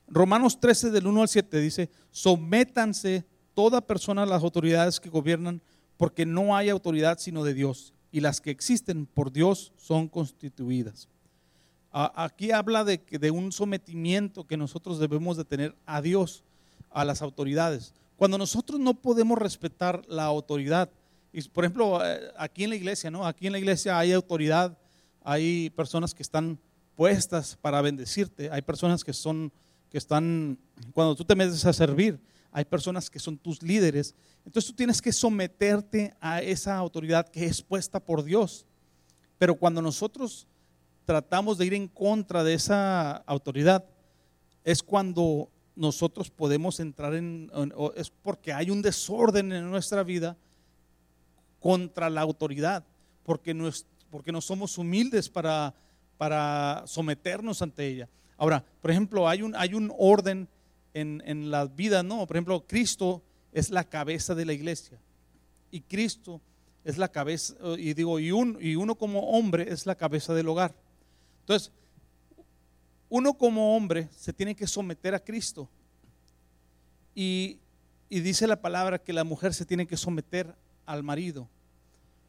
Romanos 0.08 0.60
13 0.60 0.92
del 0.92 1.08
1 1.08 1.22
al 1.22 1.28
7 1.28 1.60
dice, 1.60 1.90
sométanse 2.12 3.26
toda 3.54 3.82
persona 3.82 4.24
a 4.24 4.26
las 4.26 4.44
autoridades 4.44 5.00
que 5.00 5.10
gobiernan, 5.10 5.62
porque 5.98 6.26
no 6.26 6.56
hay 6.56 6.70
autoridad 6.70 7.18
sino 7.20 7.44
de 7.44 7.54
Dios, 7.54 7.94
y 8.18 8.20
las 8.20 8.42
que 8.42 8.50
existen 8.50 9.06
por 9.06 9.32
Dios 9.32 9.72
son 9.78 10.08
constituidas. 10.08 11.08
Aquí 11.92 12.50
habla 12.50 12.84
de, 12.84 12.98
de 12.98 13.30
un 13.30 13.52
sometimiento 13.52 14.48
que 14.48 14.58
nosotros 14.58 14.98
debemos 14.98 15.38
de 15.38 15.46
tener 15.46 15.76
a 15.86 16.02
Dios, 16.02 16.44
a 16.90 17.06
las 17.06 17.22
autoridades. 17.22 17.94
Cuando 18.16 18.40
nosotros 18.40 18.80
no 18.80 18.96
podemos 18.96 19.38
respetar 19.38 20.02
la 20.08 20.24
autoridad, 20.24 20.90
y 21.32 21.44
por 21.44 21.64
ejemplo, 21.64 22.04
eh, 22.04 22.32
aquí 22.40 22.64
en 22.64 22.72
la 22.72 22.76
iglesia, 22.76 23.12
¿no? 23.12 23.24
Aquí 23.24 23.46
en 23.46 23.54
la 23.54 23.60
iglesia 23.60 24.00
hay 24.00 24.14
autoridad, 24.14 24.76
hay 25.24 25.70
personas 25.70 26.16
que 26.16 26.24
están 26.24 26.58
puestas 26.96 27.56
para 27.62 27.82
bendecirte, 27.84 28.50
hay 28.50 28.64
personas 28.64 29.04
que 29.04 29.14
son 29.14 29.52
que 29.92 30.00
están, 30.00 30.58
cuando 30.92 31.16
tú 31.16 31.24
te 31.24 31.36
metes 31.36 31.64
a 31.66 31.72
servir, 31.72 32.20
hay 32.58 32.66
personas 32.66 33.08
que 33.08 33.20
son 33.20 33.38
tus 33.38 33.62
líderes. 33.62 34.16
Entonces 34.44 34.72
tú 34.72 34.76
tienes 34.76 35.00
que 35.00 35.14
someterte 35.14 36.16
a 36.20 36.42
esa 36.42 36.76
autoridad 36.76 37.30
que 37.30 37.46
es 37.46 37.62
puesta 37.62 38.00
por 38.00 38.24
Dios. 38.24 38.66
Pero 39.38 39.54
cuando 39.54 39.80
nosotros 39.80 40.48
tratamos 41.06 41.60
de 41.60 41.68
ir 41.68 41.76
en 41.76 41.88
contra 41.88 42.44
de 42.44 42.56
esa 42.56 43.18
autoridad, 43.28 43.86
es 44.64 44.82
cuando 44.82 45.52
nosotros 45.76 46.32
podemos 46.32 46.80
entrar 46.80 47.14
en, 47.14 47.52
es 47.96 48.10
porque 48.10 48.52
hay 48.52 48.72
un 48.72 48.82
desorden 48.82 49.52
en 49.52 49.70
nuestra 49.70 50.02
vida 50.02 50.36
contra 51.60 52.10
la 52.10 52.22
autoridad, 52.22 52.84
porque 53.22 53.54
no, 53.54 53.70
porque 54.10 54.32
no 54.32 54.42
somos 54.42 54.80
humildes 54.80 55.30
para, 55.30 55.76
para 56.18 56.82
someternos 56.88 57.62
ante 57.62 57.86
ella. 57.86 58.10
Ahora, 58.36 58.66
por 58.82 58.90
ejemplo, 58.90 59.30
hay 59.30 59.44
un, 59.44 59.56
hay 59.56 59.76
un 59.76 59.94
orden 59.96 60.50
en, 61.00 61.22
en 61.26 61.52
la 61.52 61.66
vida, 61.66 62.04
¿no? 62.04 62.26
Por 62.26 62.38
ejemplo, 62.38 62.66
Cristo 62.68 63.24
es 63.52 63.70
la 63.70 63.84
cabeza 63.84 64.36
de 64.36 64.46
la 64.46 64.54
iglesia 64.54 65.00
y 65.72 65.82
Cristo 65.82 66.42
es 66.84 66.98
la 66.98 67.10
cabeza, 67.10 67.54
y 67.78 67.94
digo, 67.94 68.18
y, 68.20 68.32
un, 68.32 68.58
y 68.62 68.76
uno 68.76 68.96
como 68.96 69.32
hombre 69.32 69.72
es 69.72 69.86
la 69.86 69.96
cabeza 69.96 70.34
del 70.34 70.48
hogar. 70.48 70.74
Entonces, 71.42 71.72
uno 73.10 73.34
como 73.34 73.76
hombre 73.76 74.08
se 74.16 74.32
tiene 74.32 74.56
que 74.56 74.68
someter 74.68 75.14
a 75.14 75.20
Cristo. 75.20 75.70
Y, 77.14 77.60
dice 78.10 78.48
la 78.48 78.62
palabra 78.62 79.00
que 79.00 79.12
la 79.12 79.26
mujer 79.26 79.54
se 79.54 79.66
tiene 79.66 79.86
que 79.86 79.98
someter 79.98 80.56
al 80.86 81.04
marido. 81.04 81.50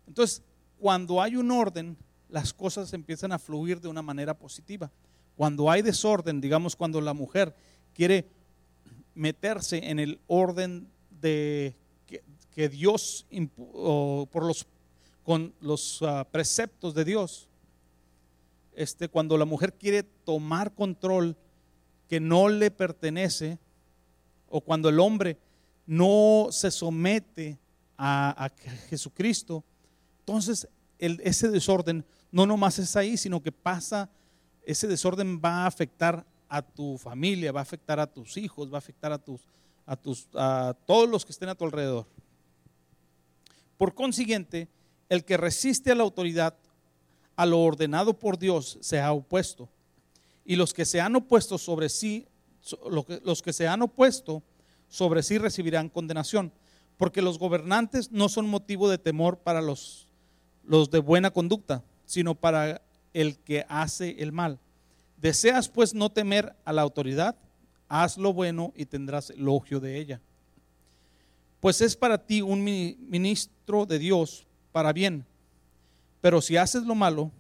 Entonces, 0.09 0.43
cuando 0.81 1.23
hay 1.23 1.37
un 1.37 1.53
orden, 1.53 1.97
las 2.29 2.53
cosas 2.53 2.93
empiezan 2.93 3.31
a 3.31 3.39
fluir 3.39 3.81
de 3.81 3.89
una 3.89 4.03
manera 4.03 4.35
positiva. 4.35 4.91
Cuando 5.37 5.71
hay 5.71 5.83
desorden, 5.83 6.41
digamos, 6.41 6.75
cuando 6.75 7.01
la 7.01 7.15
mujer 7.15 7.55
quiere 7.95 8.29
meterse 9.19 9.91
en 9.91 9.99
el 9.99 10.21
orden 10.29 10.89
de 11.21 11.75
que, 12.55 12.69
Dios, 12.69 13.27
por 14.31 14.45
los, 14.45 14.67
con 15.23 15.55
los 15.61 16.03
ah, 16.03 16.27
preceptos 16.31 16.95
de 16.95 17.05
Dios, 17.05 17.49
este, 18.75 19.09
cuando 19.09 19.37
la 19.37 19.45
mujer 19.45 19.75
quiere 19.75 20.03
tomar 20.03 20.73
control 20.73 21.37
que 22.09 22.21
no 22.21 22.49
le 22.49 22.71
pertenece, 22.71 23.59
o 24.49 24.61
cuando 24.61 24.89
el 24.89 24.99
hombre 24.99 25.37
no 25.87 26.49
se 26.51 26.71
somete 26.71 27.59
a, 27.97 28.51
Jesucristo, 28.89 29.65
entonces 30.21 30.69
ese 30.99 31.49
desorden 31.49 32.05
no 32.31 32.47
nomás 32.47 32.79
es 32.79 32.95
ahí, 32.97 33.17
sino 33.17 33.43
que 33.43 33.53
pasa, 33.53 34.11
ese 34.65 34.87
desorden 34.87 35.41
va 35.45 35.63
a 35.63 35.67
afectar 35.67 36.25
a 36.49 36.63
tu 36.63 36.99
familia, 36.99 37.53
va 37.53 37.61
a 37.61 37.63
afectar 37.63 38.01
a 38.01 38.07
tus 38.07 38.37
hijos, 38.37 38.73
va 38.73 38.77
a 38.77 38.79
afectar 38.79 39.13
a 39.13 39.19
tus, 39.19 39.41
a 39.87 39.97
tus, 39.97 40.29
a 40.35 40.77
todos 40.87 41.09
los 41.09 41.25
que 41.25 41.33
estén 41.33 41.49
a 41.49 41.55
tu 41.55 41.65
alrededor. 41.65 42.07
Por 43.77 43.95
consiguiente, 43.95 44.69
el 45.09 45.25
que 45.25 45.37
resiste 45.37 45.91
a 45.91 45.95
la 45.95 46.03
autoridad 46.03 46.55
a 47.37 47.47
lo 47.47 47.61
ordenado 47.61 48.19
por 48.19 48.39
Dios 48.39 48.79
se 48.81 49.01
ha 49.01 49.13
opuesto. 49.13 49.69
Y 50.45 50.57
los 50.57 50.75
que 50.75 50.85
se 50.85 51.01
han 51.01 51.15
opuesto 51.15 51.59
sobre 51.59 51.89
sí, 51.89 52.27
los 53.25 53.43
que 53.43 53.53
se 53.53 53.69
han 53.69 53.83
opuesto 53.83 54.43
sobre 54.89 55.23
sí 55.23 55.39
recibirán 55.39 55.89
condenación, 55.89 56.53
porque 56.97 57.23
los 57.23 57.39
gobernantes 57.39 58.11
no 58.11 58.29
son 58.29 58.49
motivo 58.49 58.89
de 58.89 58.99
temor 58.99 59.39
para 59.39 59.63
los, 59.63 60.09
los 60.65 60.91
de 60.91 60.99
buena 60.99 61.31
conducta, 61.31 61.85
sino 62.07 62.35
para 62.35 62.83
el 63.13 63.39
que 63.39 63.65
hace 63.69 64.17
el 64.19 64.33
mal. 64.33 64.59
Deseas 65.21 65.69
pues 65.69 65.95
no 65.95 66.11
temer 66.11 66.55
a 66.65 66.73
la 66.73 66.83
autoridad, 66.83 67.37
haz 67.89 68.17
lo 68.17 68.33
bueno 68.33 68.73
y 68.77 68.87
tendrás 68.87 69.31
elogio 69.31 69.81
de 69.81 69.99
ella. 69.99 70.21
Pues 71.61 71.81
es 71.81 71.97
para 71.97 72.25
ti 72.25 72.41
un 72.41 72.63
ministro 72.63 73.85
de 73.85 73.99
Dios 73.99 74.47
para 74.73 74.93
bien 74.93 75.27
pero 76.21 76.41
si 76.41 76.57
haces 76.57 76.85
lo 76.85 76.95
malo, 76.95 77.31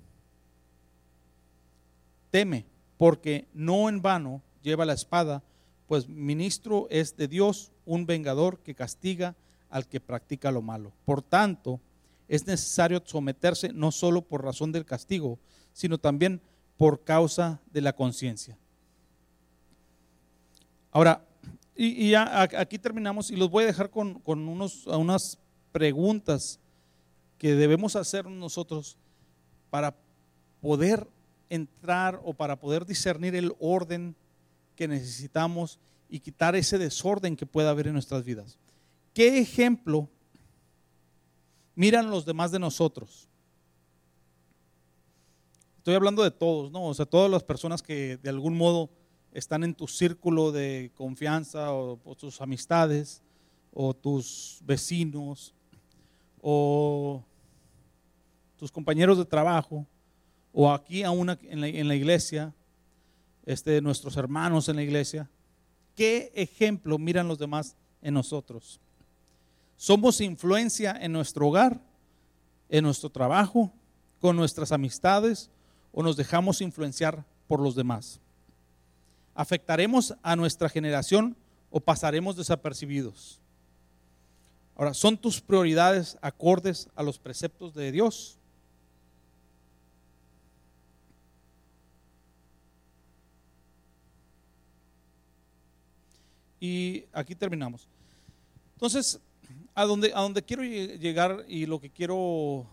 teme, 2.30 2.66
porque 2.96 3.48
no 3.52 3.88
en 3.88 4.02
vano 4.02 4.42
lleva 4.62 4.84
la 4.84 4.92
espada, 4.92 5.42
pues 5.86 6.08
ministro 6.08 6.86
es 6.90 7.16
de 7.16 7.28
Dios, 7.28 7.72
un 7.86 8.06
vengador 8.06 8.60
que 8.60 8.74
castiga 8.74 9.34
al 9.70 9.86
que 9.86 10.00
practica 10.00 10.50
lo 10.50 10.62
malo. 10.62 10.92
Por 11.04 11.22
tanto, 11.22 11.80
es 12.28 12.46
necesario 12.46 13.02
someterse 13.04 13.72
no 13.72 13.90
solo 13.90 14.22
por 14.22 14.44
razón 14.44 14.70
del 14.70 14.84
castigo, 14.84 15.38
sino 15.72 15.98
también 15.98 16.40
por 16.78 17.04
causa 17.04 17.60
de 17.70 17.82
la 17.82 17.92
conciencia. 17.92 18.56
Ahora, 20.90 21.22
y, 21.74 22.10
ya 22.10 22.42
aquí 22.42 22.78
terminamos 22.78 23.30
y 23.30 23.36
los 23.36 23.50
voy 23.50 23.64
a 23.64 23.66
dejar 23.66 23.90
con, 23.90 24.20
con 24.20 24.48
unos, 24.48 24.86
unas 24.86 25.38
preguntas 25.70 26.58
que 27.36 27.54
debemos 27.54 27.94
hacer 27.94 28.26
nosotros 28.26 28.96
para 29.70 29.94
poder 30.60 31.06
entrar 31.50 32.20
o 32.24 32.32
para 32.32 32.58
poder 32.58 32.86
discernir 32.86 33.34
el 33.34 33.54
orden 33.60 34.16
que 34.74 34.88
necesitamos 34.88 35.78
y 36.08 36.20
quitar 36.20 36.56
ese 36.56 36.78
desorden 36.78 37.36
que 37.36 37.46
pueda 37.46 37.70
haber 37.70 37.88
en 37.88 37.92
nuestras 37.92 38.24
vidas. 38.24 38.58
¿Qué 39.12 39.38
ejemplo 39.38 40.08
miran 41.74 42.10
los 42.10 42.24
demás 42.24 42.50
de 42.50 42.58
nosotros? 42.58 43.28
Estoy 45.88 45.96
hablando 45.96 46.22
de 46.22 46.30
todos, 46.30 46.70
¿no? 46.70 46.84
O 46.84 46.92
sea, 46.92 47.06
todas 47.06 47.30
las 47.30 47.42
personas 47.42 47.82
que 47.82 48.18
de 48.18 48.28
algún 48.28 48.58
modo 48.58 48.90
están 49.32 49.64
en 49.64 49.74
tu 49.74 49.88
círculo 49.88 50.52
de 50.52 50.92
confianza 50.94 51.72
o, 51.72 51.96
tus 52.14 52.42
amistades 52.42 53.22
o 53.72 53.94
tus 53.94 54.60
vecinos 54.66 55.54
o 56.42 57.24
tus 58.58 58.70
compañeros 58.70 59.16
de 59.16 59.24
trabajo, 59.24 59.86
o 60.52 60.70
aquí 60.70 61.04
aún 61.04 61.30
en 61.30 61.58
la, 61.62 61.68
en 61.68 61.88
la 61.88 61.94
iglesia, 61.94 62.54
este, 63.46 63.80
nuestros 63.80 64.18
hermanos 64.18 64.68
en 64.68 64.76
la 64.76 64.82
iglesia, 64.82 65.30
¿qué 65.94 66.30
ejemplo 66.34 66.98
miran 66.98 67.28
los 67.28 67.38
demás 67.38 67.78
en 68.02 68.12
nosotros? 68.12 68.78
¿Somos 69.78 70.20
influencia 70.20 70.94
en 71.00 71.12
nuestro 71.12 71.48
hogar, 71.48 71.80
en 72.68 72.84
nuestro 72.84 73.08
trabajo, 73.08 73.72
con 74.20 74.36
nuestras 74.36 74.70
amistades 74.70 75.50
o 75.92 76.02
nos 76.02 76.16
dejamos 76.16 76.60
influenciar 76.60 77.24
por 77.46 77.60
los 77.60 77.74
demás? 77.74 78.20
¿Afectaremos 79.34 80.14
a 80.22 80.36
nuestra 80.36 80.68
generación 80.68 81.36
o 81.70 81.80
pasaremos 81.80 82.36
desapercibidos? 82.36 83.40
Ahora, 84.76 84.94
¿son 84.94 85.16
tus 85.16 85.40
prioridades 85.40 86.16
acordes 86.20 86.88
a 86.94 87.02
los 87.02 87.18
preceptos 87.18 87.74
de 87.74 87.90
Dios? 87.90 88.38
Y 96.60 97.04
aquí 97.12 97.34
terminamos. 97.34 97.88
Entonces, 98.74 99.20
a 99.74 99.84
donde, 99.84 100.12
a 100.14 100.42
quiero 100.42 100.62
llegar 100.62 101.44
y 101.48 101.66
lo 101.66 101.80
que 101.80 101.90
quiero 101.90 102.66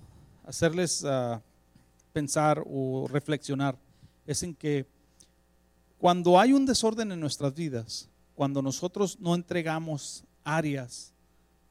hacerles 0.45 1.03
ah, 1.05 1.41
pensar 2.15 2.63
o 2.65 3.09
reflexionar 3.09 3.77
es 4.25 4.41
en 4.41 4.55
que 4.55 4.85
cuando 5.97 6.39
hay 6.39 6.53
un 6.53 6.65
desorden 6.65 7.11
en 7.11 7.19
nuestras 7.19 7.53
vidas, 7.53 8.09
cuando 8.35 8.61
nosotros 8.61 9.19
no 9.19 9.35
entregamos 9.35 10.23
áreas 10.45 11.11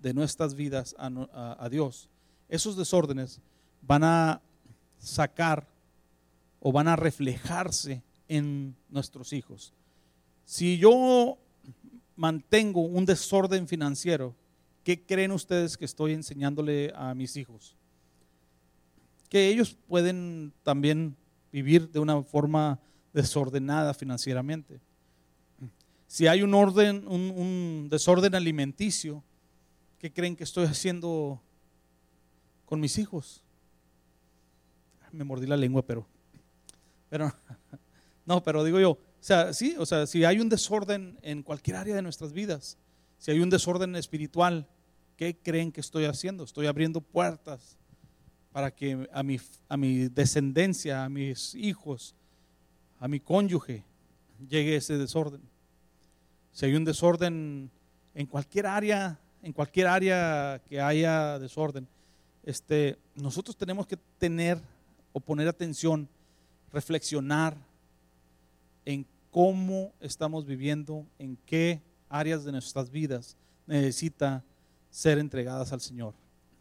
de 0.01 0.13
nuestras 0.13 0.55
vidas 0.55 0.95
a, 0.99 1.57
a 1.59 1.69
Dios, 1.71 2.11
esos 2.51 2.77
desórdenes 2.77 3.41
van 3.81 4.05
a 4.05 4.43
sacar 4.99 5.67
o 6.61 6.71
van 6.71 6.89
a 6.89 6.97
reflejarse 6.97 8.03
en 8.29 8.77
nuestros 8.91 9.33
hijos. 9.33 9.73
Si 10.45 10.77
yo 10.77 11.39
mantengo 12.17 12.83
un 12.83 13.07
desorden 13.07 13.67
financiero, 13.67 14.35
¿qué 14.83 15.01
creen 15.01 15.33
ustedes 15.33 15.79
que 15.79 15.87
estoy 15.87 16.13
enseñándole 16.13 16.93
a 16.95 17.15
mis 17.15 17.35
hijos? 17.39 17.79
Que 19.35 19.49
ellos 19.49 19.77
pueden 19.88 20.53
también 20.62 21.16
vivir 21.51 21.90
de 21.90 21.99
una 21.99 22.23
forma 22.23 22.79
desordenada 23.12 23.92
financieramente. 23.92 24.81
Si 26.07 26.29
hay 26.29 26.42
un 26.42 26.55
orden, 26.55 27.05
un, 27.09 27.88
desorden 27.90 28.37
alimenticio, 28.37 29.25
¿qué 29.99 30.12
creen 30.12 30.37
que 30.37 30.44
estoy 30.44 30.66
haciendo 30.66 31.42
con 32.64 32.79
mis 32.79 32.97
hijos? 32.97 33.42
Me 35.11 35.25
mordí 35.25 35.49
la 35.49 35.57
lengua, 35.57 35.85
pero, 35.85 36.07
pero 37.09 37.35
no, 38.27 38.40
pero 38.40 38.62
digo 38.62 38.79
yo, 38.79 38.90
o 38.90 38.99
sea, 39.18 39.53
sí, 39.53 39.75
o 39.81 39.85
sea, 39.85 40.07
si 40.07 40.25
hay 40.25 40.38
un 40.38 40.49
desorden 40.49 41.18
en 41.23 41.42
cualquier 41.42 41.75
área 41.79 41.97
de 41.97 42.03
nuestras 42.03 42.33
vidas, 42.33 42.79
si 43.18 43.33
hay 43.33 43.40
un 43.40 43.51
desorden 43.51 43.97
espiritual, 43.97 44.68
¿qué 45.16 45.37
creen 45.37 45.73
que 45.73 45.81
estoy 45.81 46.05
haciendo? 46.05 46.44
Estoy 46.44 46.68
abriendo 46.68 47.01
puertas 47.01 47.77
para 48.55 48.71
que 48.71 49.09
a 49.12 49.25
mi, 49.25 49.37
a 49.69 49.77
mi 49.77 50.07
descendencia, 50.09 51.03
a 51.03 51.09
mis 51.09 51.57
hijos, 51.57 52.14
a 53.01 53.09
mi 53.09 53.19
cónyuge, 53.19 53.83
llegue 54.49 54.77
ese 54.77 54.97
desorden. 54.97 55.40
Si 56.53 56.64
hay 56.64 56.77
un 56.77 56.85
desorden 56.85 57.69
en 58.14 58.27
cualquier 58.27 58.69
área, 58.69 59.19
en 59.43 59.53
cualquier 59.53 59.88
área 59.88 60.62
que 60.69 60.81
haya 60.81 61.37
desorden, 61.40 61.88
este, 62.45 62.97
nosotros 63.17 63.57
tenemos 63.57 63.88
que 63.88 63.97
tener 64.19 64.62
o 65.12 65.19
poner 65.19 65.49
atención, 65.49 66.09
reflexionar 66.73 67.57
en 68.85 69.05
cómo 69.33 69.93
estamos 69.99 70.47
viviendo, 70.47 71.05
en 71.19 71.37
qué 71.45 71.83
áreas 72.09 72.45
de 72.45 72.53
nuestras 72.53 72.88
vidas 72.88 73.37
necesita 73.67 74.45
ser 74.90 75.19
entregadas 75.19 75.73
al 75.73 75.81
Señor, 75.81 76.14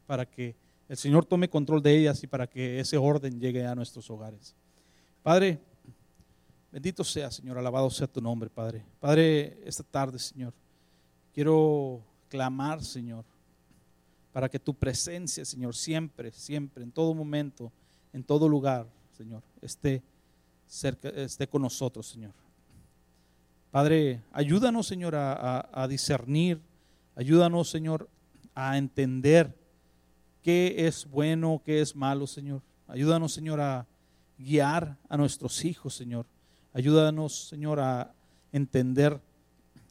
para 0.07 0.25
que 0.25 0.55
el 0.89 0.97
Señor 0.97 1.25
tome 1.25 1.49
control 1.49 1.81
de 1.81 1.97
ellas 1.97 2.23
y 2.23 2.27
para 2.27 2.47
que 2.47 2.79
ese 2.79 2.97
orden 2.97 3.39
llegue 3.39 3.65
a 3.65 3.75
nuestros 3.75 4.09
hogares. 4.09 4.55
Padre, 5.21 5.59
bendito 6.71 7.03
sea, 7.03 7.31
Señor, 7.31 7.57
alabado 7.57 7.89
sea 7.89 8.07
tu 8.07 8.21
nombre, 8.21 8.49
Padre. 8.49 8.83
Padre, 8.99 9.59
esta 9.65 9.83
tarde, 9.83 10.19
Señor, 10.19 10.53
quiero 11.33 12.03
clamar, 12.29 12.83
Señor, 12.83 13.25
para 14.31 14.49
que 14.49 14.59
tu 14.59 14.73
presencia, 14.73 15.45
Señor, 15.45 15.75
siempre, 15.75 16.31
siempre, 16.31 16.83
en 16.83 16.91
todo 16.91 17.13
momento, 17.13 17.71
en 18.11 18.23
todo 18.23 18.49
lugar, 18.49 18.87
Señor, 19.15 19.43
esté 19.61 20.01
cerca, 20.67 21.09
esté 21.09 21.47
con 21.47 21.61
nosotros, 21.61 22.07
Señor. 22.07 22.33
Padre, 23.71 24.21
ayúdanos, 24.31 24.85
Señor, 24.85 25.15
a, 25.15 25.87
discernir, 25.89 26.61
ayúdanos, 27.15 27.69
Señor, 27.69 28.07
a 28.53 28.77
entender 28.77 29.55
qué 30.43 30.85
es 30.85 31.09
bueno, 31.09 31.61
qué 31.65 31.81
es 31.81 31.95
malo, 31.95 32.27
Señor. 32.27 32.61
Ayúdanos, 32.87 33.33
Señor, 33.33 33.59
a 33.59 33.87
guiar 34.37 34.97
a 35.09 35.17
nuestros 35.17 35.65
hijos, 35.65 35.95
Señor. 35.95 36.27
Ayúdanos, 36.73 37.47
Señor, 37.47 37.79
a 37.79 38.13
entender 38.51 39.19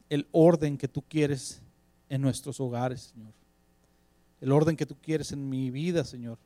el 0.09 0.27
orden 0.31 0.77
que 0.77 0.87
tú 0.87 1.01
quieres 1.01 1.61
en 2.07 2.21
nuestros 2.21 2.59
hogares, 2.59 3.11
Señor. 3.13 3.33
El 4.39 4.51
orden 4.51 4.77
que 4.77 4.85
tú 4.85 4.95
quieres 5.01 5.31
en 5.31 5.49
mi 5.49 5.71
vida, 5.71 6.03
Señor. 6.03 6.37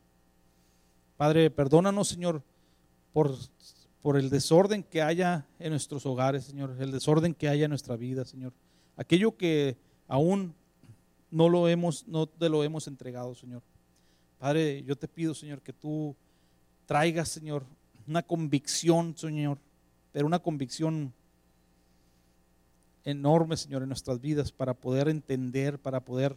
Padre, 1.18 1.52
perdónanos, 1.52 2.08
Señor, 2.08 2.42
por 3.14 3.36
por 4.08 4.16
el 4.18 4.30
desorden 4.30 4.84
que 4.84 5.02
haya 5.02 5.46
en 5.60 5.72
nuestros 5.72 6.06
hogares, 6.06 6.46
Señor, 6.46 6.78
el 6.80 6.92
desorden 6.92 7.34
que 7.34 7.50
haya 7.50 7.66
en 7.66 7.72
nuestra 7.72 7.98
vida, 7.98 8.24
Señor. 8.24 8.54
Aquello 8.96 9.36
que 9.36 9.76
aún 10.08 10.56
no 11.30 11.50
lo 11.50 11.68
hemos, 11.68 12.08
no 12.08 12.26
te 12.26 12.48
lo 12.48 12.64
hemos 12.64 12.88
entregado, 12.88 13.36
Señor. 13.36 13.62
Padre, 14.40 14.84
yo 14.84 14.96
te 14.96 15.08
pido, 15.08 15.34
Señor, 15.34 15.62
que 15.62 15.74
tú 15.74 16.16
traigas, 16.86 17.30
Señor, 17.30 17.64
una 18.08 18.22
convicción, 18.22 19.18
Señor, 19.18 19.58
pero 20.12 20.28
una 20.28 20.40
convicción 20.40 21.14
enorme, 23.04 23.58
Señor, 23.58 23.82
en 23.82 23.90
nuestras 23.90 24.22
vidas 24.22 24.52
para 24.52 24.74
poder 24.74 25.10
entender, 25.10 25.80
para 25.80 26.02
poder 26.02 26.36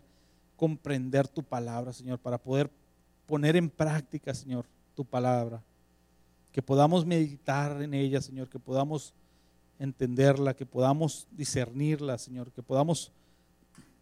comprender 0.56 1.28
tu 1.28 1.42
palabra, 1.42 1.92
Señor, 1.92 2.18
para 2.18 2.38
poder 2.38 2.70
poner 3.26 3.56
en 3.56 3.68
práctica, 3.68 4.34
Señor, 4.34 4.66
tu 4.94 5.04
palabra. 5.04 5.62
Que 6.52 6.62
podamos 6.62 7.04
meditar 7.04 7.80
en 7.82 7.94
ella, 7.94 8.20
Señor, 8.20 8.48
que 8.48 8.58
podamos 8.58 9.14
entenderla, 9.78 10.54
que 10.54 10.66
podamos 10.66 11.28
discernirla, 11.30 12.18
Señor, 12.18 12.50
que 12.50 12.62
podamos 12.62 13.12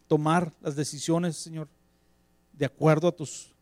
tomar 0.07 0.53
las 0.61 0.77
decisiones, 0.77 1.37
Señor, 1.37 1.69
de 2.53 2.67
acuerdo 2.67 3.09
a 3.09 3.13
tus 3.13 3.55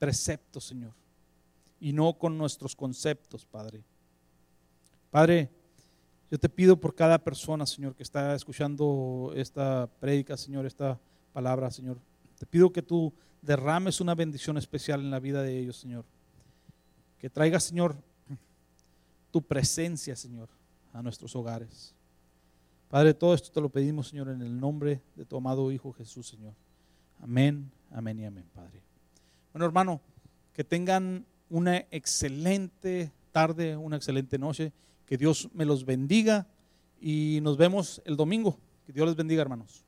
preceptos, 0.00 0.64
Señor, 0.64 0.92
y 1.78 1.92
no 1.92 2.12
con 2.18 2.36
nuestros 2.36 2.74
conceptos, 2.74 3.46
Padre. 3.46 3.84
Padre, 5.12 5.48
yo 6.28 6.38
te 6.38 6.48
pido 6.48 6.76
por 6.76 6.96
cada 6.96 7.22
persona, 7.22 7.64
Señor, 7.66 7.94
que 7.94 8.02
está 8.02 8.34
escuchando 8.34 9.32
esta 9.36 9.88
prédica, 10.00 10.36
Señor, 10.36 10.66
esta 10.66 10.98
palabra, 11.32 11.70
Señor. 11.70 12.00
Te 12.36 12.46
pido 12.46 12.72
que 12.72 12.82
tú 12.82 13.12
derrames 13.40 14.00
una 14.00 14.16
bendición 14.16 14.58
especial 14.58 15.00
en 15.00 15.12
la 15.12 15.20
vida 15.20 15.44
de 15.44 15.56
ellos, 15.56 15.76
Señor 15.76 16.04
que 17.20 17.28
traiga, 17.28 17.60
Señor, 17.60 17.94
tu 19.30 19.42
presencia, 19.42 20.16
Señor, 20.16 20.48
a 20.92 21.02
nuestros 21.02 21.36
hogares. 21.36 21.94
Padre, 22.88 23.12
todo 23.12 23.34
esto 23.34 23.52
te 23.52 23.60
lo 23.60 23.68
pedimos, 23.68 24.08
Señor, 24.08 24.30
en 24.30 24.40
el 24.40 24.58
nombre 24.58 25.02
de 25.14 25.26
tu 25.26 25.36
amado 25.36 25.70
Hijo 25.70 25.92
Jesús, 25.92 26.26
Señor. 26.26 26.54
Amén, 27.20 27.70
amén 27.90 28.18
y 28.18 28.24
amén, 28.24 28.46
Padre. 28.54 28.89
Bueno, 29.52 29.66
hermano, 29.66 30.00
que 30.52 30.62
tengan 30.62 31.26
una 31.48 31.78
excelente 31.90 33.12
tarde, 33.32 33.76
una 33.76 33.96
excelente 33.96 34.38
noche. 34.38 34.72
Que 35.06 35.16
Dios 35.16 35.48
me 35.52 35.64
los 35.64 35.84
bendiga 35.84 36.46
y 37.00 37.40
nos 37.42 37.56
vemos 37.56 38.00
el 38.04 38.16
domingo. 38.16 38.58
Que 38.86 38.92
Dios 38.92 39.08
les 39.08 39.16
bendiga, 39.16 39.42
hermanos. 39.42 39.84